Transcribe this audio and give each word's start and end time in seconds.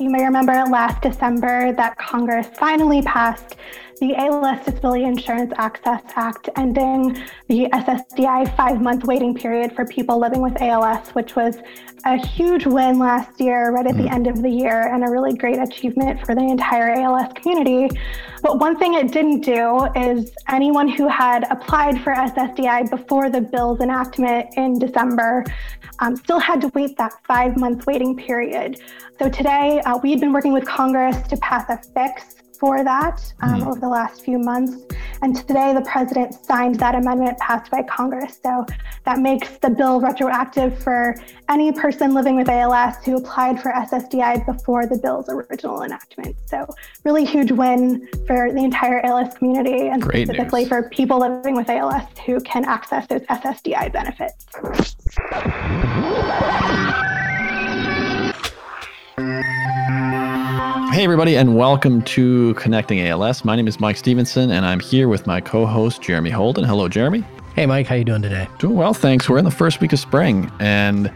You 0.00 0.10
may 0.10 0.22
remember 0.22 0.52
last 0.52 1.02
December 1.02 1.72
that 1.72 1.96
Congress 1.96 2.46
finally 2.54 3.02
passed 3.02 3.56
the 4.00 4.14
ALS 4.14 4.64
Disability 4.64 5.04
Insurance 5.04 5.52
Access 5.56 6.02
Act, 6.14 6.48
ending 6.56 7.14
the 7.48 7.68
SSDI 7.72 8.56
five 8.56 8.80
month 8.80 9.04
waiting 9.04 9.34
period 9.34 9.74
for 9.74 9.84
people 9.84 10.18
living 10.18 10.40
with 10.40 10.60
ALS, 10.60 11.08
which 11.10 11.34
was 11.34 11.58
a 12.04 12.16
huge 12.16 12.66
win 12.66 12.98
last 12.98 13.40
year, 13.40 13.70
right 13.70 13.86
at 13.86 13.96
the 13.96 14.04
mm. 14.04 14.12
end 14.12 14.26
of 14.26 14.42
the 14.42 14.48
year, 14.48 14.94
and 14.94 15.04
a 15.04 15.10
really 15.10 15.34
great 15.34 15.58
achievement 15.58 16.24
for 16.24 16.34
the 16.34 16.42
entire 16.42 16.90
ALS 16.90 17.32
community. 17.34 17.88
But 18.40 18.60
one 18.60 18.78
thing 18.78 18.94
it 18.94 19.12
didn't 19.12 19.40
do 19.40 19.86
is 19.96 20.32
anyone 20.48 20.88
who 20.88 21.08
had 21.08 21.44
applied 21.50 22.00
for 22.02 22.14
SSDI 22.14 22.90
before 22.90 23.30
the 23.30 23.40
bill's 23.40 23.80
enactment 23.80 24.48
in 24.56 24.78
December 24.78 25.44
um, 25.98 26.14
still 26.14 26.38
had 26.38 26.60
to 26.60 26.68
wait 26.68 26.96
that 26.98 27.12
five 27.24 27.56
month 27.56 27.86
waiting 27.86 28.16
period. 28.16 28.80
So 29.18 29.28
today, 29.28 29.80
uh, 29.80 29.98
we've 29.98 30.20
been 30.20 30.32
working 30.32 30.52
with 30.52 30.64
Congress 30.64 31.26
to 31.28 31.36
pass 31.38 31.68
a 31.68 31.78
fix 31.92 32.36
for 32.58 32.84
that 32.84 33.32
um, 33.42 33.60
mm. 33.60 33.66
over 33.66 33.80
the 33.80 33.88
last 33.88 34.24
few 34.24 34.38
months. 34.38 34.84
And 35.22 35.36
today, 35.36 35.72
the 35.74 35.82
president 35.82 36.34
signed 36.34 36.76
that 36.76 36.94
amendment 36.94 37.38
passed 37.38 37.70
by 37.70 37.82
Congress. 37.82 38.38
So 38.42 38.64
that 39.04 39.18
makes 39.18 39.58
the 39.58 39.70
bill 39.70 40.00
retroactive 40.00 40.80
for 40.82 41.16
any 41.48 41.72
person 41.72 42.14
living 42.14 42.36
with 42.36 42.48
ALS 42.48 42.96
who 43.04 43.16
applied 43.16 43.60
for 43.60 43.72
SSDI 43.72 44.46
before 44.46 44.86
the 44.86 44.98
bill's 44.98 45.28
original 45.28 45.82
enactment. 45.82 46.36
So, 46.46 46.66
really 47.04 47.24
huge 47.24 47.50
win 47.50 48.08
for 48.26 48.52
the 48.52 48.62
entire 48.64 49.00
ALS 49.04 49.34
community 49.34 49.88
and 49.88 50.02
Great 50.02 50.28
specifically 50.28 50.62
news. 50.62 50.68
for 50.68 50.88
people 50.90 51.18
living 51.18 51.56
with 51.56 51.68
ALS 51.68 52.04
who 52.26 52.40
can 52.40 52.64
access 52.64 53.06
those 53.06 53.22
SSDI 53.22 53.92
benefits. 53.92 54.46
Hey, 60.98 61.04
everybody, 61.04 61.36
and 61.36 61.56
welcome 61.56 62.02
to 62.02 62.54
Connecting 62.54 62.98
ALS. 63.06 63.44
My 63.44 63.54
name 63.54 63.68
is 63.68 63.78
Mike 63.78 63.96
Stevenson, 63.96 64.50
and 64.50 64.66
I'm 64.66 64.80
here 64.80 65.06
with 65.06 65.28
my 65.28 65.40
co-host 65.40 66.02
Jeremy 66.02 66.30
Holden. 66.30 66.64
Hello, 66.64 66.88
Jeremy. 66.88 67.22
Hey, 67.54 67.66
Mike. 67.66 67.86
How 67.86 67.94
you 67.94 68.02
doing 68.02 68.20
today? 68.20 68.48
Doing 68.58 68.74
well, 68.74 68.92
thanks. 68.92 69.28
We're 69.28 69.38
in 69.38 69.44
the 69.44 69.50
first 69.52 69.80
week 69.80 69.92
of 69.92 70.00
spring, 70.00 70.50
and 70.58 71.12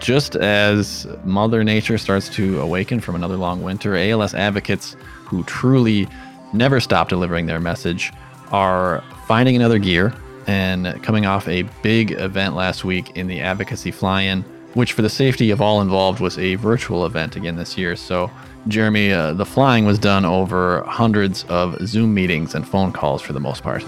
just 0.00 0.36
as 0.36 1.06
Mother 1.24 1.64
Nature 1.64 1.96
starts 1.96 2.28
to 2.34 2.60
awaken 2.60 3.00
from 3.00 3.14
another 3.14 3.38
long 3.38 3.62
winter, 3.62 3.96
ALS 3.96 4.34
advocates 4.34 4.96
who 5.24 5.42
truly 5.44 6.06
never 6.52 6.78
stop 6.78 7.08
delivering 7.08 7.46
their 7.46 7.58
message 7.58 8.12
are 8.50 9.02
finding 9.26 9.56
another 9.56 9.78
gear 9.78 10.12
and 10.46 11.02
coming 11.02 11.24
off 11.24 11.48
a 11.48 11.62
big 11.82 12.10
event 12.10 12.54
last 12.54 12.84
week 12.84 13.16
in 13.16 13.28
the 13.28 13.40
advocacy 13.40 13.92
fly-in, 13.92 14.42
which 14.74 14.92
for 14.92 15.00
the 15.00 15.08
safety 15.08 15.50
of 15.50 15.62
all 15.62 15.80
involved 15.80 16.20
was 16.20 16.38
a 16.38 16.56
virtual 16.56 17.06
event 17.06 17.34
again 17.34 17.56
this 17.56 17.78
year. 17.78 17.96
So 17.96 18.30
Jeremy, 18.68 19.12
uh, 19.12 19.32
the 19.32 19.46
flying 19.46 19.84
was 19.84 19.98
done 19.98 20.24
over 20.24 20.82
hundreds 20.84 21.44
of 21.44 21.76
Zoom 21.86 22.14
meetings 22.14 22.54
and 22.54 22.66
phone 22.66 22.92
calls 22.92 23.20
for 23.22 23.32
the 23.32 23.40
most 23.40 23.62
part. 23.62 23.84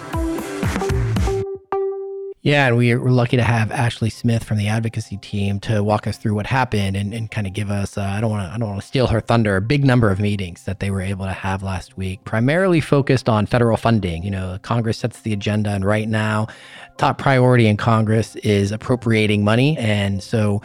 Yeah, 2.44 2.67
and 2.67 2.77
we, 2.77 2.95
we're 2.95 3.08
lucky 3.08 3.39
to 3.39 3.42
have 3.42 3.72
Ashley 3.72 4.11
Smith 4.11 4.45
from 4.45 4.58
the 4.58 4.69
advocacy 4.69 5.17
team 5.17 5.61
to 5.61 5.83
walk 5.83 6.06
us 6.06 6.19
through 6.19 6.34
what 6.34 6.47
happened 6.47 6.95
and, 6.95 7.14
and 7.14 7.30
kind 7.30 7.47
of 7.47 7.55
give 7.55 7.70
us. 7.70 7.97
Uh, 7.97 8.02
I 8.02 8.20
don't 8.20 8.30
want 8.30 8.47
to 8.47 8.55
I 8.55 8.58
don't 8.58 8.69
want 8.69 8.83
to 8.83 8.86
steal 8.86 9.06
her 9.06 9.20
thunder. 9.22 9.56
A 9.56 9.62
big 9.62 9.83
number 9.83 10.11
of 10.11 10.20
meetings 10.20 10.64
that 10.64 10.78
they 10.78 10.91
were 10.91 11.00
able 11.00 11.25
to 11.25 11.33
have 11.33 11.62
last 11.62 11.97
week, 11.97 12.22
primarily 12.25 12.83
focused 12.83 13.30
on 13.30 13.47
federal 13.47 13.78
funding. 13.78 14.25
You 14.25 14.30
know, 14.30 14.58
Congress 14.61 14.98
sets 14.98 15.22
the 15.22 15.33
agenda, 15.33 15.70
and 15.70 15.86
right 15.86 16.06
now, 16.06 16.48
top 16.96 17.18
priority 17.18 17.66
in 17.66 17.76
Congress 17.76 18.36
is 18.36 18.72
appropriating 18.72 19.44
money, 19.44 19.76
and 19.78 20.22
so 20.22 20.62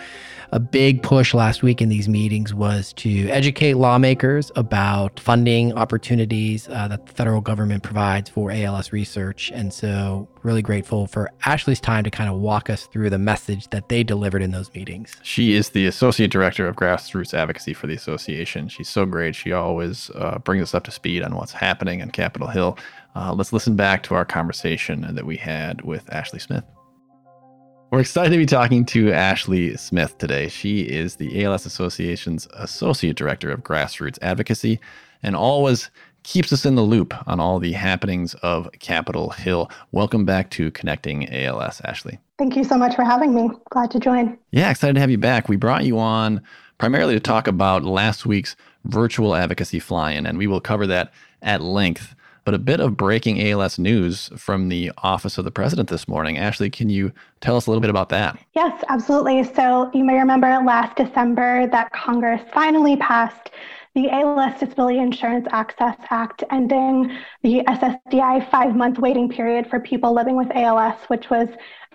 a 0.51 0.59
big 0.59 1.03
push 1.03 1.33
last 1.33 1.61
week 1.61 1.81
in 1.81 1.89
these 1.89 2.09
meetings 2.09 2.53
was 2.53 2.91
to 2.93 3.29
educate 3.29 3.75
lawmakers 3.75 4.51
about 4.55 5.19
funding 5.19 5.73
opportunities 5.73 6.67
uh, 6.69 6.87
that 6.87 7.05
the 7.05 7.13
federal 7.13 7.39
government 7.39 7.83
provides 7.83 8.29
for 8.29 8.51
ALS 8.51 8.91
research. 8.91 9.51
And 9.53 9.71
so, 9.71 10.27
really 10.41 10.61
grateful 10.61 11.05
for 11.05 11.29
Ashley's 11.45 11.79
time 11.79 12.03
to 12.03 12.09
kind 12.09 12.29
of 12.29 12.39
walk 12.39 12.69
us 12.69 12.87
through 12.87 13.09
the 13.09 13.19
message 13.19 13.67
that 13.69 13.89
they 13.89 14.03
delivered 14.03 14.41
in 14.41 14.51
those 14.51 14.73
meetings. 14.73 15.15
She 15.21 15.53
is 15.53 15.69
the 15.69 15.85
Associate 15.85 16.31
Director 16.31 16.67
of 16.67 16.75
Grassroots 16.75 17.33
Advocacy 17.33 17.73
for 17.73 17.87
the 17.87 17.93
Association. 17.93 18.69
She's 18.69 18.89
so 18.89 19.05
great. 19.05 19.35
She 19.35 19.51
always 19.51 20.09
uh, 20.15 20.39
brings 20.39 20.63
us 20.63 20.73
up 20.73 20.85
to 20.85 20.91
speed 20.91 21.21
on 21.21 21.35
what's 21.35 21.51
happening 21.51 22.01
on 22.01 22.09
Capitol 22.09 22.47
Hill. 22.47 22.77
Uh, 23.15 23.33
let's 23.33 23.51
listen 23.51 23.75
back 23.75 24.03
to 24.03 24.15
our 24.15 24.25
conversation 24.25 25.15
that 25.15 25.25
we 25.25 25.35
had 25.37 25.81
with 25.81 26.11
Ashley 26.13 26.39
Smith. 26.39 26.63
We're 27.91 28.01
excited 28.01 28.29
to 28.29 28.37
be 28.37 28.45
talking 28.45 28.85
to 28.85 29.11
Ashley 29.11 29.75
Smith 29.75 30.17
today. 30.19 30.47
She 30.47 30.81
is 30.81 31.15
the 31.15 31.43
ALS 31.43 31.65
Association's 31.65 32.47
Associate 32.53 33.15
Director 33.15 33.49
of 33.49 33.63
Grassroots 33.63 34.19
Advocacy 34.21 34.79
and 35.23 35.35
always 35.35 35.89
keeps 36.21 36.53
us 36.53 36.65
in 36.65 36.75
the 36.75 36.83
loop 36.83 37.15
on 37.27 37.39
all 37.39 37.57
the 37.57 37.71
happenings 37.71 38.35
of 38.35 38.69
Capitol 38.77 39.31
Hill. 39.31 39.71
Welcome 39.91 40.23
back 40.23 40.51
to 40.51 40.69
Connecting 40.69 41.27
ALS, 41.33 41.81
Ashley. 41.83 42.19
Thank 42.37 42.55
you 42.55 42.63
so 42.63 42.77
much 42.77 42.95
for 42.95 43.03
having 43.03 43.33
me. 43.33 43.49
Glad 43.71 43.89
to 43.91 43.99
join. 43.99 44.37
Yeah, 44.51 44.69
excited 44.69 44.93
to 44.93 44.99
have 44.99 45.09
you 45.09 45.17
back. 45.17 45.49
We 45.49 45.55
brought 45.55 45.83
you 45.83 45.97
on 45.97 46.41
primarily 46.77 47.15
to 47.15 47.19
talk 47.19 47.47
about 47.47 47.83
last 47.83 48.25
week's 48.25 48.55
virtual 48.85 49.35
advocacy 49.35 49.79
fly 49.79 50.11
in, 50.11 50.27
and 50.27 50.37
we 50.37 50.45
will 50.45 50.61
cover 50.61 50.85
that 50.85 51.11
at 51.41 51.61
length 51.61 52.15
but 52.45 52.53
a 52.53 52.59
bit 52.59 52.79
of 52.79 52.97
breaking 52.97 53.41
ALS 53.41 53.77
news 53.79 54.29
from 54.37 54.69
the 54.69 54.91
Office 54.99 55.37
of 55.37 55.45
the 55.45 55.51
President 55.51 55.89
this 55.89 56.07
morning. 56.07 56.37
Ashley, 56.37 56.69
can 56.69 56.89
you 56.89 57.11
tell 57.41 57.55
us 57.57 57.67
a 57.67 57.69
little 57.69 57.81
bit 57.81 57.89
about 57.89 58.09
that? 58.09 58.37
Yes, 58.55 58.83
absolutely. 58.89 59.43
So 59.43 59.89
you 59.93 60.03
may 60.03 60.15
remember 60.15 60.47
last 60.65 60.95
December 60.95 61.67
that 61.67 61.91
Congress 61.91 62.41
finally 62.53 62.97
passed 62.97 63.51
the 63.95 64.09
ALS 64.09 64.59
Disability 64.59 64.99
Insurance 64.99 65.47
Access 65.51 65.95
Act, 66.09 66.43
ending 66.51 67.17
the 67.41 67.61
SSDI 67.67 68.49
five 68.49 68.75
month 68.75 68.99
waiting 68.99 69.29
period 69.29 69.67
for 69.67 69.79
people 69.79 70.13
living 70.13 70.35
with 70.35 70.49
ALS, 70.53 70.97
which 71.07 71.29
was 71.29 71.49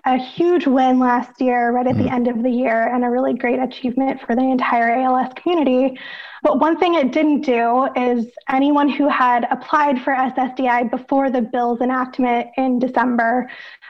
a 0.05 0.17
huge 0.17 0.67
win 0.67 0.99
last 0.99 1.41
year, 1.41 1.71
right 1.71 1.87
at 1.87 1.97
the 1.97 2.07
end 2.07 2.27
of 2.27 2.43
the 2.43 2.49
year, 2.49 2.93
and 2.93 3.03
a 3.03 3.09
really 3.09 3.33
great 3.33 3.59
achievement 3.59 4.21
for 4.21 4.35
the 4.35 4.41
entire 4.41 5.01
ALS 5.01 5.33
community. 5.35 5.97
But 6.43 6.59
one 6.59 6.77
thing 6.77 6.93
it 6.93 7.11
didn't 7.11 7.41
do 7.41 7.87
is 7.95 8.27
anyone 8.47 8.87
who 8.87 9.09
had 9.09 9.47
applied 9.49 9.99
for 10.01 10.13
SSDI 10.13 10.91
before 10.91 11.31
the 11.31 11.41
bill's 11.41 11.81
enactment 11.81 12.49
in 12.55 12.77
December 12.77 13.49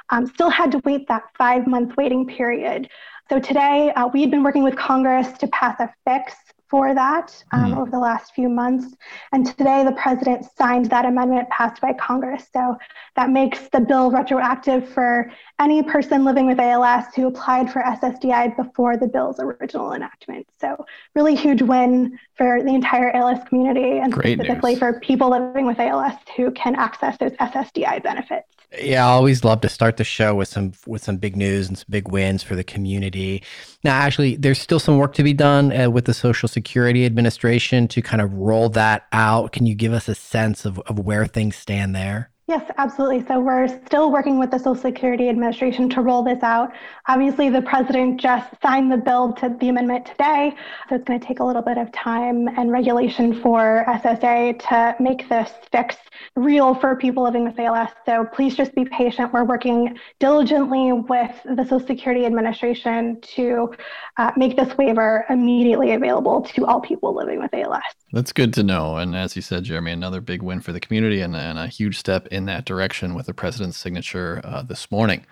um, 0.09 0.26
still 0.26 0.50
had 0.50 0.72
to 0.72 0.81
wait 0.86 1.08
that 1.09 1.24
five 1.38 1.68
month 1.68 1.98
waiting 1.98 2.26
period. 2.26 2.90
So 3.30 3.40
today, 3.40 3.92
uh, 3.96 4.08
we've 4.08 4.32
been 4.32 4.44
working 4.44 4.64
with 4.64 4.78
Congress 4.78 5.38
to 5.40 5.47
pass 5.47 5.80
a 5.80 5.94
fix 6.08 6.36
for 6.70 6.94
that 6.94 7.44
um, 7.52 7.74
mm. 7.74 7.78
over 7.78 7.92
the 7.92 8.00
last 8.00 8.34
few 8.34 8.50
months. 8.50 8.96
And 9.31 9.46
today, 9.46 9.84
the 9.84 9.92
president 9.94 10.46
signed 10.58 10.88
that 10.88 11.06
amendment 11.06 11.50
passed 11.50 11.81
by 11.81 11.94
Congress. 11.94 12.48
So 12.52 12.78
that 13.16 13.30
makes 13.30 13.70
the 13.70 13.80
bill 13.80 14.12
retroactive 14.12 14.88
for 14.90 15.31
any 15.59 15.84
person 15.84 16.26
living 16.26 16.48
with 16.48 16.59
ALS 16.59 17.06
who 17.16 17.28
applied 17.28 17.72
for 17.72 17.81
SSDI 17.81 18.56
before 18.58 18.98
the 18.98 19.08
bill's 19.08 19.40
original 19.40 19.94
enactment. 19.94 20.48
So, 20.59 20.86
really 21.14 21.36
huge 21.36 21.62
win 21.62 22.18
for 22.36 22.62
the 22.64 22.74
entire 22.74 23.12
ALS 23.12 23.40
community 23.47 24.00
and 24.00 24.12
Great 24.12 24.38
specifically 24.40 24.72
news. 24.72 24.80
for 24.80 25.00
people 25.00 25.30
living 25.30 25.66
with 25.66 25.80
ALS 25.80 26.16
who 26.36 26.52
can 26.52 26.76
access 26.76 27.18
those 27.18 27.32
SSDI 27.34 28.03
benefits. 28.03 28.47
Yeah, 28.80 29.06
I 29.06 29.09
always 29.09 29.44
love 29.44 29.62
to 29.62 29.69
start 29.69 29.97
the 29.97 30.03
show 30.03 30.36
with 30.36 30.47
some 30.47 30.74
with 30.86 31.03
some 31.03 31.18
big 31.18 31.36
news 31.36 31.68
and 31.68 31.78
some 31.78 31.86
big 31.90 32.09
wins 32.09 32.44
for 32.44 32.56
the 32.56 32.63
community. 32.63 33.44
Now, 33.84 33.96
Ashley, 33.96 34.36
there's 34.36 34.59
still 34.59 34.80
some 34.80 34.97
work 34.97 35.13
to 35.13 35.24
be 35.24 35.34
done 35.34 35.72
uh, 35.72 35.90
with 35.90 36.06
the 36.06 36.13
Social 36.13 36.47
Security 36.47 37.06
Administration 37.06 37.88
to 37.90 38.02
kind 38.02 38.22
of 38.22 38.34
roll 38.34 38.69
that 38.69 39.08
out. 39.12 39.52
Can 39.52 39.66
you 39.66 39.75
give 39.75 39.94
us 39.94 40.08
a 40.08 40.16
sense 40.16 40.66
of, 40.66 40.80
of 40.80 41.00
where 41.00 41.25
things 41.25 41.56
stand 41.56 41.96
there? 41.96 42.31
Yes, 42.47 42.69
absolutely. 42.78 43.25
So 43.25 43.39
we're 43.39 43.67
still 43.88 44.11
working 44.11 44.38
with 44.38 44.51
the 44.51 44.59
Social 44.59 44.75
Security 44.75 45.29
Administration 45.29 45.89
to 45.89 46.01
roll 46.01 46.22
this 46.22 46.44
out. 46.44 46.73
Obviously, 47.07 47.50
the 47.50 47.63
president 47.63 48.22
just 48.22 48.47
signed 48.61 48.91
the 48.91 48.97
bill 48.97 49.33
to 49.33 49.57
the 49.59 49.69
amendment 49.69 50.06
today, 50.06 50.53
so 50.88 50.95
it's 50.95 51.05
going 51.05 51.19
to 51.19 51.25
take 51.25 51.39
a 51.39 51.44
little 51.44 51.63
bit 51.63 51.79
of 51.79 51.91
time 51.91 52.47
and 52.49 52.72
regulation 52.72 53.41
for 53.41 53.84
SSA 53.87 54.59
to 54.70 54.96
make 55.02 55.28
this 55.28 55.53
fix 55.72 55.96
real 56.35 56.75
for 56.75 56.96
people 56.96 57.23
living 57.23 57.46
with 57.46 57.58
ALS. 57.59 57.90
So 58.05 58.25
please 58.25 58.55
just 58.55 58.75
be 58.75 58.85
patient. 58.85 59.34
We're 59.34 59.43
working 59.43 59.97
diligently 60.20 60.93
with 60.93 61.31
the 61.46 61.64
Social 61.64 61.79
Security 61.79 62.28
Administration 62.28 63.22
to 63.22 63.73
uh, 64.17 64.31
make 64.37 64.55
this 64.55 64.78
waiver 64.78 65.25
immediately 65.31 65.93
available 65.93 66.41
to 66.41 66.66
all 66.67 66.79
people 66.79 67.16
living 67.16 67.40
with 67.40 67.53
ALS. 67.55 67.81
That's 68.14 68.31
good 68.31 68.53
to 68.53 68.64
know. 68.64 68.97
And 68.97 69.16
as 69.16 69.35
you 69.35 69.41
said, 69.41 69.64
Jeremy, 69.64 69.91
another 69.91 70.22
big 70.22 70.43
win 70.43 70.61
for 70.61 70.72
the 70.72 70.79
community 70.79 71.22
and, 71.22 71.35
and 71.35 71.58
a 71.58 71.67
huge 71.67 71.97
step 71.97 72.28
in 72.35 72.46
that 72.46 72.66
direction 72.66 73.16
with 73.16 73.26
the 73.26 73.34
president's 73.34 73.78
signature 73.78 74.41
uh, 74.43 74.61
this 74.61 74.91
morning. 74.91 75.26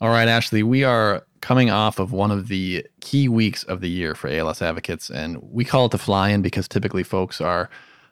All 0.00 0.10
right, 0.10 0.28
Ashley, 0.28 0.62
we 0.62 0.84
are 0.84 1.24
coming 1.40 1.70
off 1.70 1.98
of 1.98 2.12
one 2.12 2.30
of 2.30 2.48
the 2.48 2.86
key 3.00 3.28
weeks 3.28 3.64
of 3.64 3.80
the 3.80 3.88
year 3.88 4.14
for 4.14 4.28
ALS 4.28 4.62
advocates, 4.62 5.10
and 5.10 5.38
we 5.42 5.64
call 5.64 5.86
it 5.86 5.92
the 5.92 5.98
fly 5.98 6.28
in 6.30 6.42
because 6.42 6.68
typically 6.68 7.02
folks 7.02 7.40
are 7.40 7.68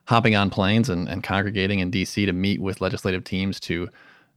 hopping 0.07 0.35
on 0.35 0.51
planes 0.51 0.89
and, 0.89 1.09
and 1.09 1.23
congregating 1.23 1.81
in 1.81 1.91
DC 1.91 2.27
to 2.27 2.33
meet 2.33 2.61
with 2.61 2.81
legislative 2.81 3.25
teams 3.25 3.61
to 3.61 3.89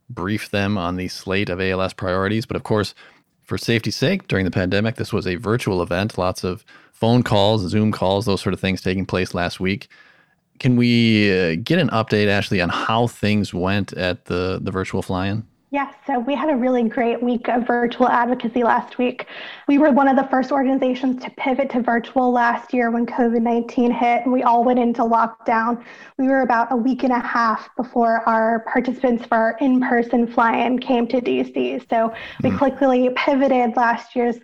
brief 0.10 0.52
them 0.52 0.78
on 0.78 0.98
the 0.98 1.08
slate 1.08 1.50
of 1.50 1.62
ALS 1.62 1.94
priorities. 1.94 2.46
But 2.46 2.58
of 2.58 2.64
course, 2.64 2.94
for 3.44 3.58
safety's 3.58 3.96
sake, 3.96 4.28
during 4.28 4.46
the 4.46 4.52
pandemic, 4.52 4.96
this 4.96 5.14
was 5.14 5.26
a 5.26 5.36
virtual 5.36 5.82
event. 5.82 6.18
Lots 6.18 6.44
of 6.44 6.66
phone 6.92 7.24
calls, 7.24 7.62
Zoom 7.70 7.92
calls, 7.92 8.26
those 8.26 8.42
sort 8.42 8.54
of 8.54 8.60
things 8.60 8.82
taking 8.82 9.06
place 9.06 9.34
last 9.34 9.60
week. 9.60 9.88
Can 10.62 10.76
we 10.76 11.32
uh, 11.32 11.56
get 11.64 11.80
an 11.80 11.90
update, 11.90 12.28
Ashley, 12.28 12.62
on 12.62 12.70
how 12.70 13.08
things 13.08 13.52
went 13.52 13.94
at 13.94 14.26
the 14.26 14.60
the 14.62 14.70
virtual 14.70 15.02
fly-in? 15.02 15.44
Yes, 15.72 15.92
so 16.06 16.20
we 16.20 16.36
had 16.36 16.52
a 16.52 16.56
really 16.56 16.84
great 16.84 17.24
week 17.24 17.48
of 17.48 17.66
virtual 17.66 18.08
advocacy 18.08 18.62
last 18.62 19.00
week. 19.00 19.26
We 19.68 19.80
were 19.80 19.90
one 19.90 20.08
of 20.08 20.18
the 20.18 20.28
first 20.30 20.52
organizations 20.52 21.24
to 21.24 21.32
pivot 21.32 21.72
to 21.72 21.82
virtual 21.82 22.32
last 22.32 22.76
year 22.76 22.92
when 22.92 23.08
COVID 23.08 23.42
19 23.42 23.90
hit 23.90 24.22
and 24.24 24.32
we 24.32 24.44
all 24.44 24.64
went 24.64 24.78
into 24.78 25.02
lockdown. 25.02 25.84
We 26.20 26.28
were 26.28 26.42
about 26.42 26.72
a 26.72 26.76
week 26.76 27.04
and 27.04 27.12
a 27.12 27.20
half 27.20 27.68
before 27.76 28.20
our 28.30 28.60
participants 28.72 29.26
for 29.26 29.36
our 29.36 29.58
in 29.62 29.80
person 29.80 30.28
fly 30.28 30.58
in 30.58 30.78
came 30.78 31.08
to 31.08 31.22
DC. 31.22 31.90
So 31.90 32.14
we 32.44 32.52
mm. 32.52 32.58
quickly 32.60 33.10
pivoted 33.16 33.76
last 33.76 34.16
year's 34.16 34.38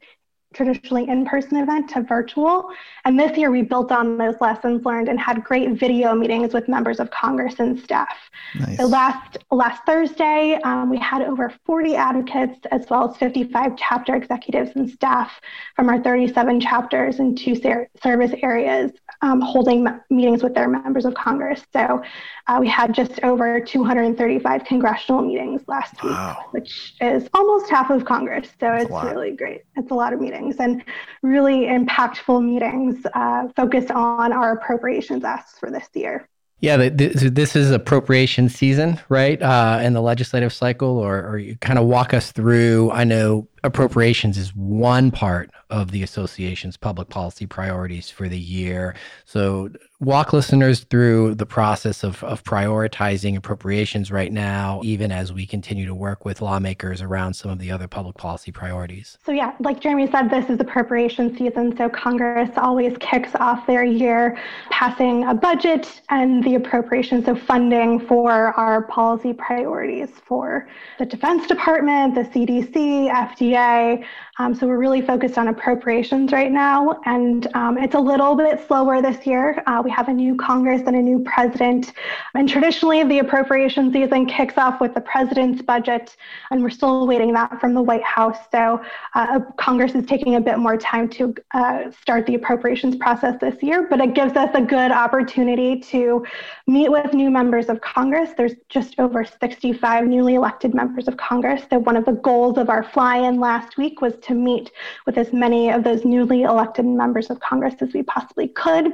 traditionally 0.57 1.07
in-person 1.07 1.57
event 1.57 1.87
to 1.91 2.01
virtual. 2.01 2.69
And 3.05 3.17
this 3.17 3.37
year 3.37 3.51
we 3.51 3.61
built 3.61 3.91
on 3.91 4.17
those 4.17 4.35
lessons 4.41 4.83
learned 4.85 5.07
and 5.07 5.19
had 5.19 5.43
great 5.43 5.69
video 5.73 6.15
meetings 6.15 6.53
with 6.53 6.67
members 6.67 6.99
of 6.99 7.11
Congress 7.11 7.59
and 7.59 7.79
staff. 7.79 8.17
Nice. 8.59 8.77
So 8.77 8.87
last 8.87 9.37
last 9.51 9.83
Thursday, 9.85 10.59
um, 10.63 10.89
we 10.89 10.97
had 10.97 11.21
over 11.21 11.53
40 11.65 11.95
advocates 11.95 12.59
as 12.71 12.89
well 12.89 13.09
as 13.09 13.17
55 13.17 13.77
chapter 13.77 14.15
executives 14.15 14.71
and 14.75 14.89
staff 14.89 15.39
from 15.75 15.89
our 15.89 16.01
37 16.01 16.59
chapters 16.59 17.19
in 17.19 17.35
two 17.35 17.55
ser- 17.55 17.89
service 18.03 18.31
areas 18.41 18.91
um, 19.21 19.41
holding 19.41 19.87
meetings 20.09 20.43
with 20.43 20.53
their 20.53 20.67
members 20.67 21.05
of 21.05 21.13
Congress. 21.15 21.61
So 21.73 22.01
uh, 22.47 22.57
we 22.59 22.67
had 22.67 22.93
just 22.93 23.19
over 23.23 23.59
235 23.59 24.63
congressional 24.65 25.21
meetings 25.21 25.61
last 25.67 25.95
wow. 26.03 26.37
week, 26.37 26.53
which 26.53 26.95
is 27.01 27.27
almost 27.33 27.69
half 27.69 27.89
of 27.89 28.05
Congress. 28.05 28.47
So 28.59 28.67
That's 28.67 28.85
it's 28.85 29.03
really 29.03 29.31
great. 29.31 29.61
It's 29.75 29.91
a 29.91 29.95
lot 29.95 30.13
of 30.13 30.21
meetings 30.21 30.57
and 30.59 30.83
really 31.21 31.65
impactful 31.65 32.43
meetings 32.43 33.05
uh, 33.13 33.47
focused 33.55 33.91
on 33.91 34.31
our 34.33 34.53
appropriations 34.53 35.23
asks 35.23 35.59
for 35.59 35.71
this 35.71 35.87
year. 35.93 36.27
Yeah, 36.59 36.89
this 36.89 37.55
is 37.55 37.69
appropriation 37.69 38.49
season, 38.49 38.99
right? 39.09 39.39
Uh, 39.39 39.79
in 39.83 39.93
the 39.93 40.01
legislative 40.01 40.51
cycle, 40.51 40.97
or, 40.97 41.23
or 41.27 41.37
you 41.37 41.55
kind 41.57 41.77
of 41.77 41.85
walk 41.85 42.15
us 42.15 42.31
through. 42.31 42.89
I 42.89 43.03
know 43.03 43.47
appropriations 43.63 44.37
is 44.37 44.55
one 44.55 45.11
part 45.11 45.49
of 45.69 45.91
the 45.91 46.03
association's 46.03 46.77
public 46.77 47.09
policy 47.09 47.45
priorities 47.45 48.09
for 48.09 48.29
the 48.29 48.39
year. 48.39 48.95
So, 49.25 49.69
walk 49.99 50.31
listeners 50.31 50.81
through 50.81 51.33
the 51.33 51.45
process 51.45 52.03
of, 52.03 52.23
of 52.23 52.43
prioritizing 52.43 53.35
appropriations 53.35 54.11
right 54.11 54.31
now, 54.31 54.79
even 54.83 55.11
as 55.11 55.33
we 55.33 55.45
continue 55.47 55.87
to 55.87 55.95
work 55.95 56.23
with 56.23 56.39
lawmakers 56.39 57.01
around 57.01 57.33
some 57.33 57.49
of 57.49 57.57
the 57.57 57.71
other 57.71 57.87
public 57.87 58.15
policy 58.15 58.51
priorities. 58.51 59.17
So, 59.25 59.31
yeah, 59.31 59.55
like 59.59 59.79
Jeremy 59.79 60.09
said, 60.11 60.29
this 60.29 60.49
is 60.49 60.59
appropriation 60.59 61.35
season. 61.35 61.75
So, 61.75 61.89
Congress 61.89 62.51
always 62.57 62.95
kicks 62.99 63.33
off 63.35 63.65
their 63.67 63.83
year 63.83 64.37
passing 64.69 65.25
a 65.25 65.33
budget 65.33 66.01
and 66.09 66.43
the 66.43 66.55
appropriations, 66.55 67.25
so 67.25 67.35
funding 67.35 67.99
for 67.99 68.57
our 68.57 68.83
policy 68.83 69.33
priorities 69.33 70.09
for 70.25 70.69
the 70.99 71.05
Defense 71.05 71.47
Department, 71.47 72.15
the 72.15 72.21
CDC, 72.21 73.11
FDA 73.11 73.46
yay 73.51 74.03
um, 74.39 74.53
so 74.53 74.67
we're 74.67 74.77
really 74.77 75.01
focused 75.01 75.37
on 75.37 75.47
appropriations 75.47 76.31
right 76.31 76.51
now, 76.51 76.99
and 77.05 77.47
um, 77.55 77.77
it's 77.77 77.95
a 77.95 77.99
little 77.99 78.35
bit 78.35 78.65
slower 78.67 79.01
this 79.01 79.25
year. 79.25 79.63
Uh, 79.65 79.81
we 79.83 79.89
have 79.89 80.09
a 80.09 80.13
new 80.13 80.35
Congress 80.35 80.83
and 80.85 80.95
a 80.95 81.01
new 81.01 81.19
president, 81.23 81.93
and 82.35 82.47
traditionally 82.47 83.03
the 83.03 83.19
appropriation 83.19 83.91
season 83.91 84.27
kicks 84.27 84.57
off 84.57 84.79
with 84.79 84.93
the 84.93 85.01
president's 85.01 85.63
budget, 85.63 86.15
and 86.51 86.61
we're 86.61 86.69
still 86.69 87.01
awaiting 87.01 87.33
that 87.33 87.59
from 87.59 87.73
the 87.73 87.81
White 87.81 88.03
House. 88.03 88.37
So 88.51 88.79
uh, 89.15 89.39
Congress 89.57 89.95
is 89.95 90.05
taking 90.05 90.35
a 90.35 90.41
bit 90.41 90.59
more 90.59 90.77
time 90.77 91.09
to 91.09 91.33
uh, 91.55 91.89
start 91.99 92.27
the 92.27 92.35
appropriations 92.35 92.95
process 92.95 93.39
this 93.41 93.61
year, 93.63 93.87
but 93.89 93.99
it 93.99 94.13
gives 94.13 94.35
us 94.35 94.51
a 94.53 94.61
good 94.61 94.91
opportunity 94.91 95.79
to 95.79 96.23
meet 96.67 96.91
with 96.91 97.11
new 97.13 97.31
members 97.31 97.69
of 97.69 97.81
Congress. 97.81 98.31
There's 98.37 98.53
just 98.69 98.99
over 98.99 99.25
65 99.25 100.05
newly 100.05 100.35
elected 100.35 100.75
members 100.75 101.07
of 101.07 101.17
Congress. 101.17 101.63
So 101.71 101.79
one 101.79 101.97
of 101.97 102.05
the 102.05 102.11
goals 102.11 102.59
of 102.59 102.69
our 102.69 102.83
fly-in 102.83 103.39
last 103.39 103.77
week 103.77 103.99
was 103.99 104.13
to 104.27 104.33
meet 104.33 104.71
with 105.05 105.17
as 105.17 105.33
many 105.33 105.69
of 105.69 105.83
those 105.83 106.05
newly 106.05 106.43
elected 106.43 106.85
members 106.85 107.29
of 107.29 107.39
Congress 107.39 107.75
as 107.81 107.93
we 107.93 108.03
possibly 108.03 108.47
could 108.47 108.91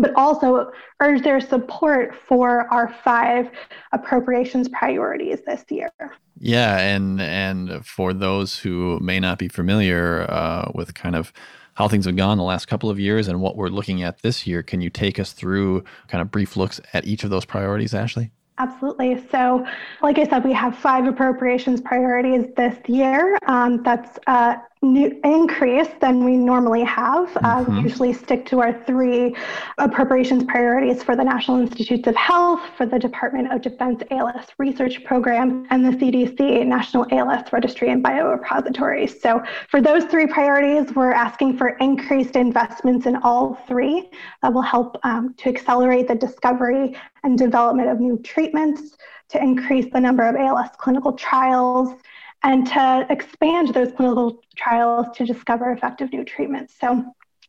but 0.00 0.14
also 0.14 0.70
urge 1.00 1.22
their 1.22 1.40
support 1.40 2.14
for 2.26 2.72
our 2.72 2.94
five 3.04 3.50
appropriations 3.92 4.68
priorities 4.68 5.40
this 5.46 5.64
year. 5.70 5.90
Yeah, 6.38 6.78
and 6.78 7.20
and 7.20 7.84
for 7.84 8.12
those 8.12 8.58
who 8.58 8.98
may 9.00 9.18
not 9.18 9.38
be 9.38 9.48
familiar 9.48 10.26
uh, 10.30 10.70
with 10.74 10.94
kind 10.94 11.16
of 11.16 11.32
how 11.74 11.88
things 11.88 12.06
have 12.06 12.16
gone 12.16 12.38
the 12.38 12.44
last 12.44 12.66
couple 12.66 12.90
of 12.90 12.98
years 12.98 13.28
and 13.28 13.40
what 13.40 13.56
we're 13.56 13.68
looking 13.68 14.02
at 14.02 14.22
this 14.22 14.46
year, 14.46 14.62
can 14.62 14.80
you 14.80 14.90
take 14.90 15.18
us 15.18 15.32
through 15.32 15.84
kind 16.08 16.20
of 16.20 16.30
brief 16.30 16.56
looks 16.56 16.80
at 16.92 17.04
each 17.06 17.24
of 17.24 17.30
those 17.30 17.44
priorities, 17.44 17.94
Ashley? 17.94 18.30
Absolutely. 18.58 19.24
So, 19.30 19.64
like 20.02 20.18
I 20.18 20.24
said, 20.24 20.44
we 20.44 20.52
have 20.52 20.76
five 20.76 21.06
appropriations 21.06 21.80
priorities 21.80 22.46
this 22.56 22.76
year. 22.88 23.38
Um, 23.46 23.82
that's 23.84 24.18
uh, 24.26 24.56
new 24.82 25.18
increase 25.24 25.88
than 26.00 26.24
we 26.24 26.36
normally 26.36 26.84
have. 26.84 27.36
Uh, 27.38 27.40
mm-hmm. 27.40 27.76
we 27.76 27.82
usually 27.82 28.12
stick 28.12 28.46
to 28.46 28.60
our 28.60 28.72
three 28.84 29.36
appropriations 29.78 30.44
priorities 30.44 31.02
for 31.02 31.16
the 31.16 31.24
National 31.24 31.60
Institutes 31.60 32.06
of 32.06 32.14
Health, 32.16 32.60
for 32.76 32.86
the 32.86 32.98
Department 32.98 33.52
of 33.52 33.60
Defense 33.60 34.02
ALS 34.10 34.46
Research 34.58 35.04
Program, 35.04 35.66
and 35.70 35.84
the 35.84 35.90
CDC 35.90 36.66
National 36.66 37.06
ALS 37.10 37.52
Registry 37.52 37.90
and 37.90 38.04
Biorepositories. 38.04 39.20
So, 39.20 39.42
for 39.68 39.80
those 39.80 40.04
three 40.04 40.26
priorities, 40.26 40.94
we're 40.94 41.12
asking 41.12 41.56
for 41.56 41.70
increased 41.78 42.36
investments 42.36 43.06
in 43.06 43.16
all 43.16 43.54
three 43.66 44.10
that 44.42 44.52
will 44.52 44.62
help 44.62 44.96
um, 45.04 45.34
to 45.38 45.48
accelerate 45.48 46.08
the 46.08 46.14
discovery 46.14 46.96
and 47.24 47.36
development 47.36 47.88
of 47.88 48.00
new 48.00 48.18
treatments, 48.18 48.96
to 49.28 49.42
increase 49.42 49.86
the 49.92 50.00
number 50.00 50.26
of 50.26 50.36
ALS 50.36 50.70
clinical 50.78 51.12
trials 51.12 51.94
and 52.42 52.66
to 52.66 53.06
expand 53.10 53.74
those 53.74 53.92
clinical 53.92 54.40
trials 54.56 55.06
to 55.16 55.24
discover 55.24 55.72
effective 55.72 56.12
new 56.12 56.24
treatments. 56.24 56.74
So, 56.80 57.04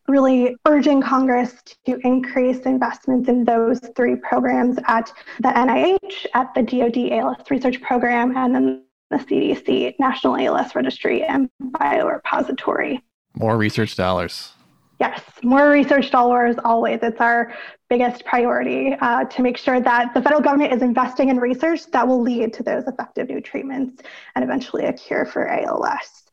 really 0.08 0.56
urging 0.66 1.00
Congress 1.00 1.54
to 1.86 1.98
increase 2.04 2.60
investments 2.60 3.28
in 3.28 3.44
those 3.44 3.78
three 3.94 4.16
programs 4.16 4.76
at 4.88 5.12
the 5.38 5.48
NIH, 5.48 6.26
at 6.34 6.52
the 6.54 6.62
DoD 6.62 7.12
ALS 7.12 7.48
Research 7.48 7.80
Program, 7.80 8.36
and 8.36 8.54
then 8.54 8.84
the 9.10 9.18
CDC 9.18 9.94
National 9.98 10.36
ALS 10.36 10.74
Registry 10.74 11.22
and 11.22 11.48
Biorepository. 11.62 13.00
More 13.34 13.56
research 13.56 13.94
dollars. 13.96 14.52
Yes, 15.00 15.22
more 15.42 15.70
research 15.70 16.10
dollars 16.10 16.56
always. 16.62 17.00
It's 17.02 17.22
our 17.22 17.54
biggest 17.88 18.22
priority 18.26 18.94
uh, 19.00 19.24
to 19.24 19.42
make 19.42 19.56
sure 19.56 19.80
that 19.80 20.12
the 20.12 20.20
federal 20.20 20.42
government 20.42 20.74
is 20.74 20.82
investing 20.82 21.30
in 21.30 21.38
research 21.38 21.86
that 21.92 22.06
will 22.06 22.20
lead 22.20 22.52
to 22.52 22.62
those 22.62 22.86
effective 22.86 23.30
new 23.30 23.40
treatments 23.40 24.02
and 24.34 24.44
eventually 24.44 24.84
a 24.84 24.92
cure 24.92 25.24
for 25.24 25.48
ALS. 25.48 26.24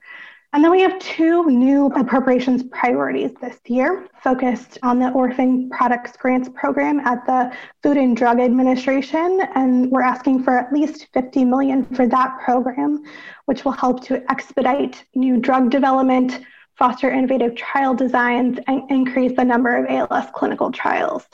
And 0.52 0.64
then 0.64 0.72
we 0.72 0.82
have 0.82 1.00
two 1.00 1.50
new 1.50 1.88
appropriations 1.88 2.64
priorities 2.64 3.32
this 3.42 3.58
year 3.68 4.08
focused 4.22 4.78
on 4.84 5.00
the 5.00 5.12
Orphan 5.12 5.70
Products 5.70 6.18
Grants 6.18 6.50
Program 6.54 7.00
at 7.02 7.26
the 7.26 7.56
Food 7.84 7.96
and 7.96 8.18
Drug 8.18 8.40
Administration. 8.42 9.42
And 9.56 9.90
we're 9.92 10.04
asking 10.04 10.44
for 10.44 10.58
at 10.58 10.74
least 10.74 11.08
50 11.14 11.46
million 11.46 11.86
for 11.86 12.06
that 12.08 12.38
program, 12.44 13.04
which 13.46 13.64
will 13.64 13.74
help 13.74 14.04
to 14.06 14.30
expedite 14.30 15.06
new 15.16 15.38
drug 15.38 15.70
development, 15.70 16.42
foster 16.78 17.10
innovative 17.10 17.56
trial 17.56 17.96
designs, 17.96 18.60
and 18.68 18.90
increase 18.92 19.36
the 19.36 19.44
number 19.44 19.76
of 19.76 19.90
ALS 19.90 20.28
clinical 20.34 20.72
trials. 20.72 21.26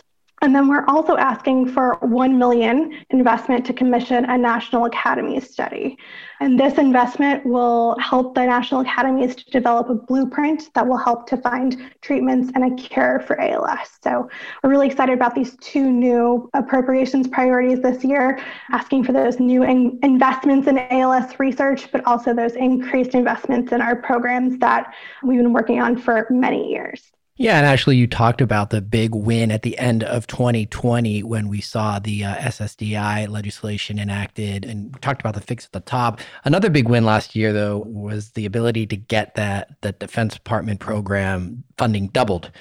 And 0.43 0.53
then 0.53 0.67
we're 0.67 0.83
also 0.87 1.15
asking 1.15 1.69
for 1.69 1.97
1 2.01 2.37
million 2.37 3.05
investment 3.11 3.65
to 3.65 3.71
commission 3.71 4.25
a 4.25 4.37
National 4.37 4.83
Academies 4.83 5.49
study. 5.49 5.97
And 6.41 6.59
this 6.59 6.77
investment 6.77 7.45
will 7.45 7.97
help 7.97 8.35
the 8.35 8.45
National 8.45 8.81
Academies 8.81 9.37
to 9.37 9.49
develop 9.51 9.89
a 9.89 9.93
blueprint 9.93 10.69
that 10.73 10.85
will 10.85 10.97
help 10.97 11.27
to 11.29 11.37
find 11.37 11.89
treatments 12.01 12.51
and 12.55 12.65
a 12.65 12.75
cure 12.75 13.21
for 13.21 13.39
ALS. 13.39 13.87
So 14.03 14.29
we're 14.61 14.69
really 14.69 14.87
excited 14.87 15.13
about 15.13 15.33
these 15.33 15.55
two 15.61 15.89
new 15.89 16.49
appropriations 16.53 17.29
priorities 17.29 17.79
this 17.79 18.03
year, 18.03 18.37
asking 18.73 19.05
for 19.05 19.13
those 19.13 19.39
new 19.39 19.63
in- 19.63 19.97
investments 20.03 20.67
in 20.67 20.77
ALS 20.77 21.39
research, 21.39 21.89
but 21.89 22.03
also 22.03 22.33
those 22.33 22.57
increased 22.57 23.15
investments 23.15 23.71
in 23.71 23.79
our 23.79 23.95
programs 23.95 24.57
that 24.57 24.93
we've 25.23 25.37
been 25.37 25.53
working 25.53 25.79
on 25.79 25.95
for 25.95 26.27
many 26.29 26.69
years. 26.69 27.13
Yeah, 27.35 27.57
and 27.57 27.65
Ashley, 27.65 27.97
you 27.97 28.05
talked 28.05 28.41
about 28.41 28.69
the 28.69 28.79
big 28.79 29.15
win 29.15 29.49
at 29.49 29.63
the 29.63 29.77
end 29.79 30.03
of 30.03 30.27
2020 30.27 31.23
when 31.23 31.47
we 31.47 31.61
saw 31.61 31.97
the 31.97 32.23
uh, 32.23 32.35
SSDI 32.35 33.27
legislation 33.27 33.97
enacted, 33.97 34.63
and 34.63 34.95
talked 35.01 35.19
about 35.19 35.33
the 35.33 35.41
fix 35.41 35.65
at 35.65 35.71
the 35.71 35.79
top. 35.79 36.19
Another 36.45 36.69
big 36.69 36.87
win 36.87 37.05
last 37.05 37.35
year, 37.35 37.51
though, 37.51 37.79
was 37.87 38.31
the 38.31 38.45
ability 38.45 38.85
to 38.85 38.95
get 38.95 39.33
that 39.33 39.81
the 39.81 39.93
Defense 39.93 40.35
Department 40.35 40.79
program 40.79 41.63
funding 41.79 42.07
doubled. 42.09 42.51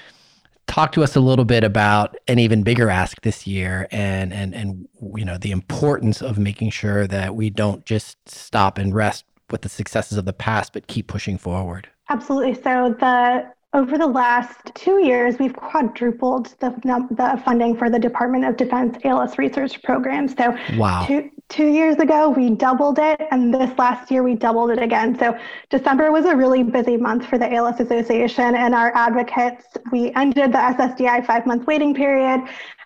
Talk 0.65 0.91
to 0.93 1.03
us 1.03 1.15
a 1.15 1.19
little 1.19 1.45
bit 1.45 1.63
about 1.63 2.17
an 2.27 2.39
even 2.39 2.63
bigger 2.63 2.89
ask 2.89 3.21
this 3.21 3.45
year, 3.45 3.87
and 3.91 4.33
and 4.33 4.55
and 4.55 4.87
you 5.15 5.23
know 5.23 5.37
the 5.37 5.51
importance 5.51 6.19
of 6.19 6.39
making 6.39 6.71
sure 6.71 7.05
that 7.05 7.35
we 7.35 7.51
don't 7.51 7.85
just 7.85 8.17
stop 8.27 8.79
and 8.79 8.95
rest 8.95 9.23
with 9.51 9.61
the 9.61 9.69
successes 9.69 10.17
of 10.17 10.25
the 10.25 10.33
past, 10.33 10.73
but 10.73 10.87
keep 10.87 11.05
pushing 11.05 11.37
forward. 11.37 11.89
Absolutely. 12.09 12.55
So 12.55 12.95
the 12.99 13.53
Over 13.73 13.97
the 13.97 14.05
last 14.05 14.73
two 14.75 15.03
years, 15.03 15.39
we've 15.39 15.55
quadrupled 15.55 16.53
the, 16.59 16.69
the 17.09 17.41
funding 17.43 17.75
for 17.75 17.89
the 17.89 17.97
Department 17.97 18.45
of 18.45 18.55
Defense 18.55 18.97
ALS 19.03 19.39
research 19.39 19.81
program. 19.81 20.27
So, 20.27 20.55
wow. 20.77 21.05
two, 21.07 21.31
two 21.49 21.65
years 21.67 21.95
ago, 21.95 22.29
we 22.29 22.51
doubled 22.51 22.99
it, 22.99 23.19
and 23.31 23.51
this 23.51 23.75
last 23.79 24.11
year, 24.11 24.21
we 24.21 24.35
doubled 24.35 24.69
it 24.69 24.79
again. 24.79 25.17
So, 25.17 25.35
December 25.71 26.11
was 26.11 26.25
a 26.25 26.35
really 26.35 26.61
busy 26.61 26.97
month 26.97 27.25
for 27.25 27.39
the 27.39 27.51
ALS 27.51 27.79
Association 27.79 28.53
and 28.53 28.75
our 28.75 28.95
advocates. 28.95 29.65
We 29.91 30.13
ended 30.13 30.51
the 30.51 30.59
SSDI 30.59 31.25
five 31.25 31.47
month 31.47 31.65
waiting 31.65 31.95
period, 31.95 32.41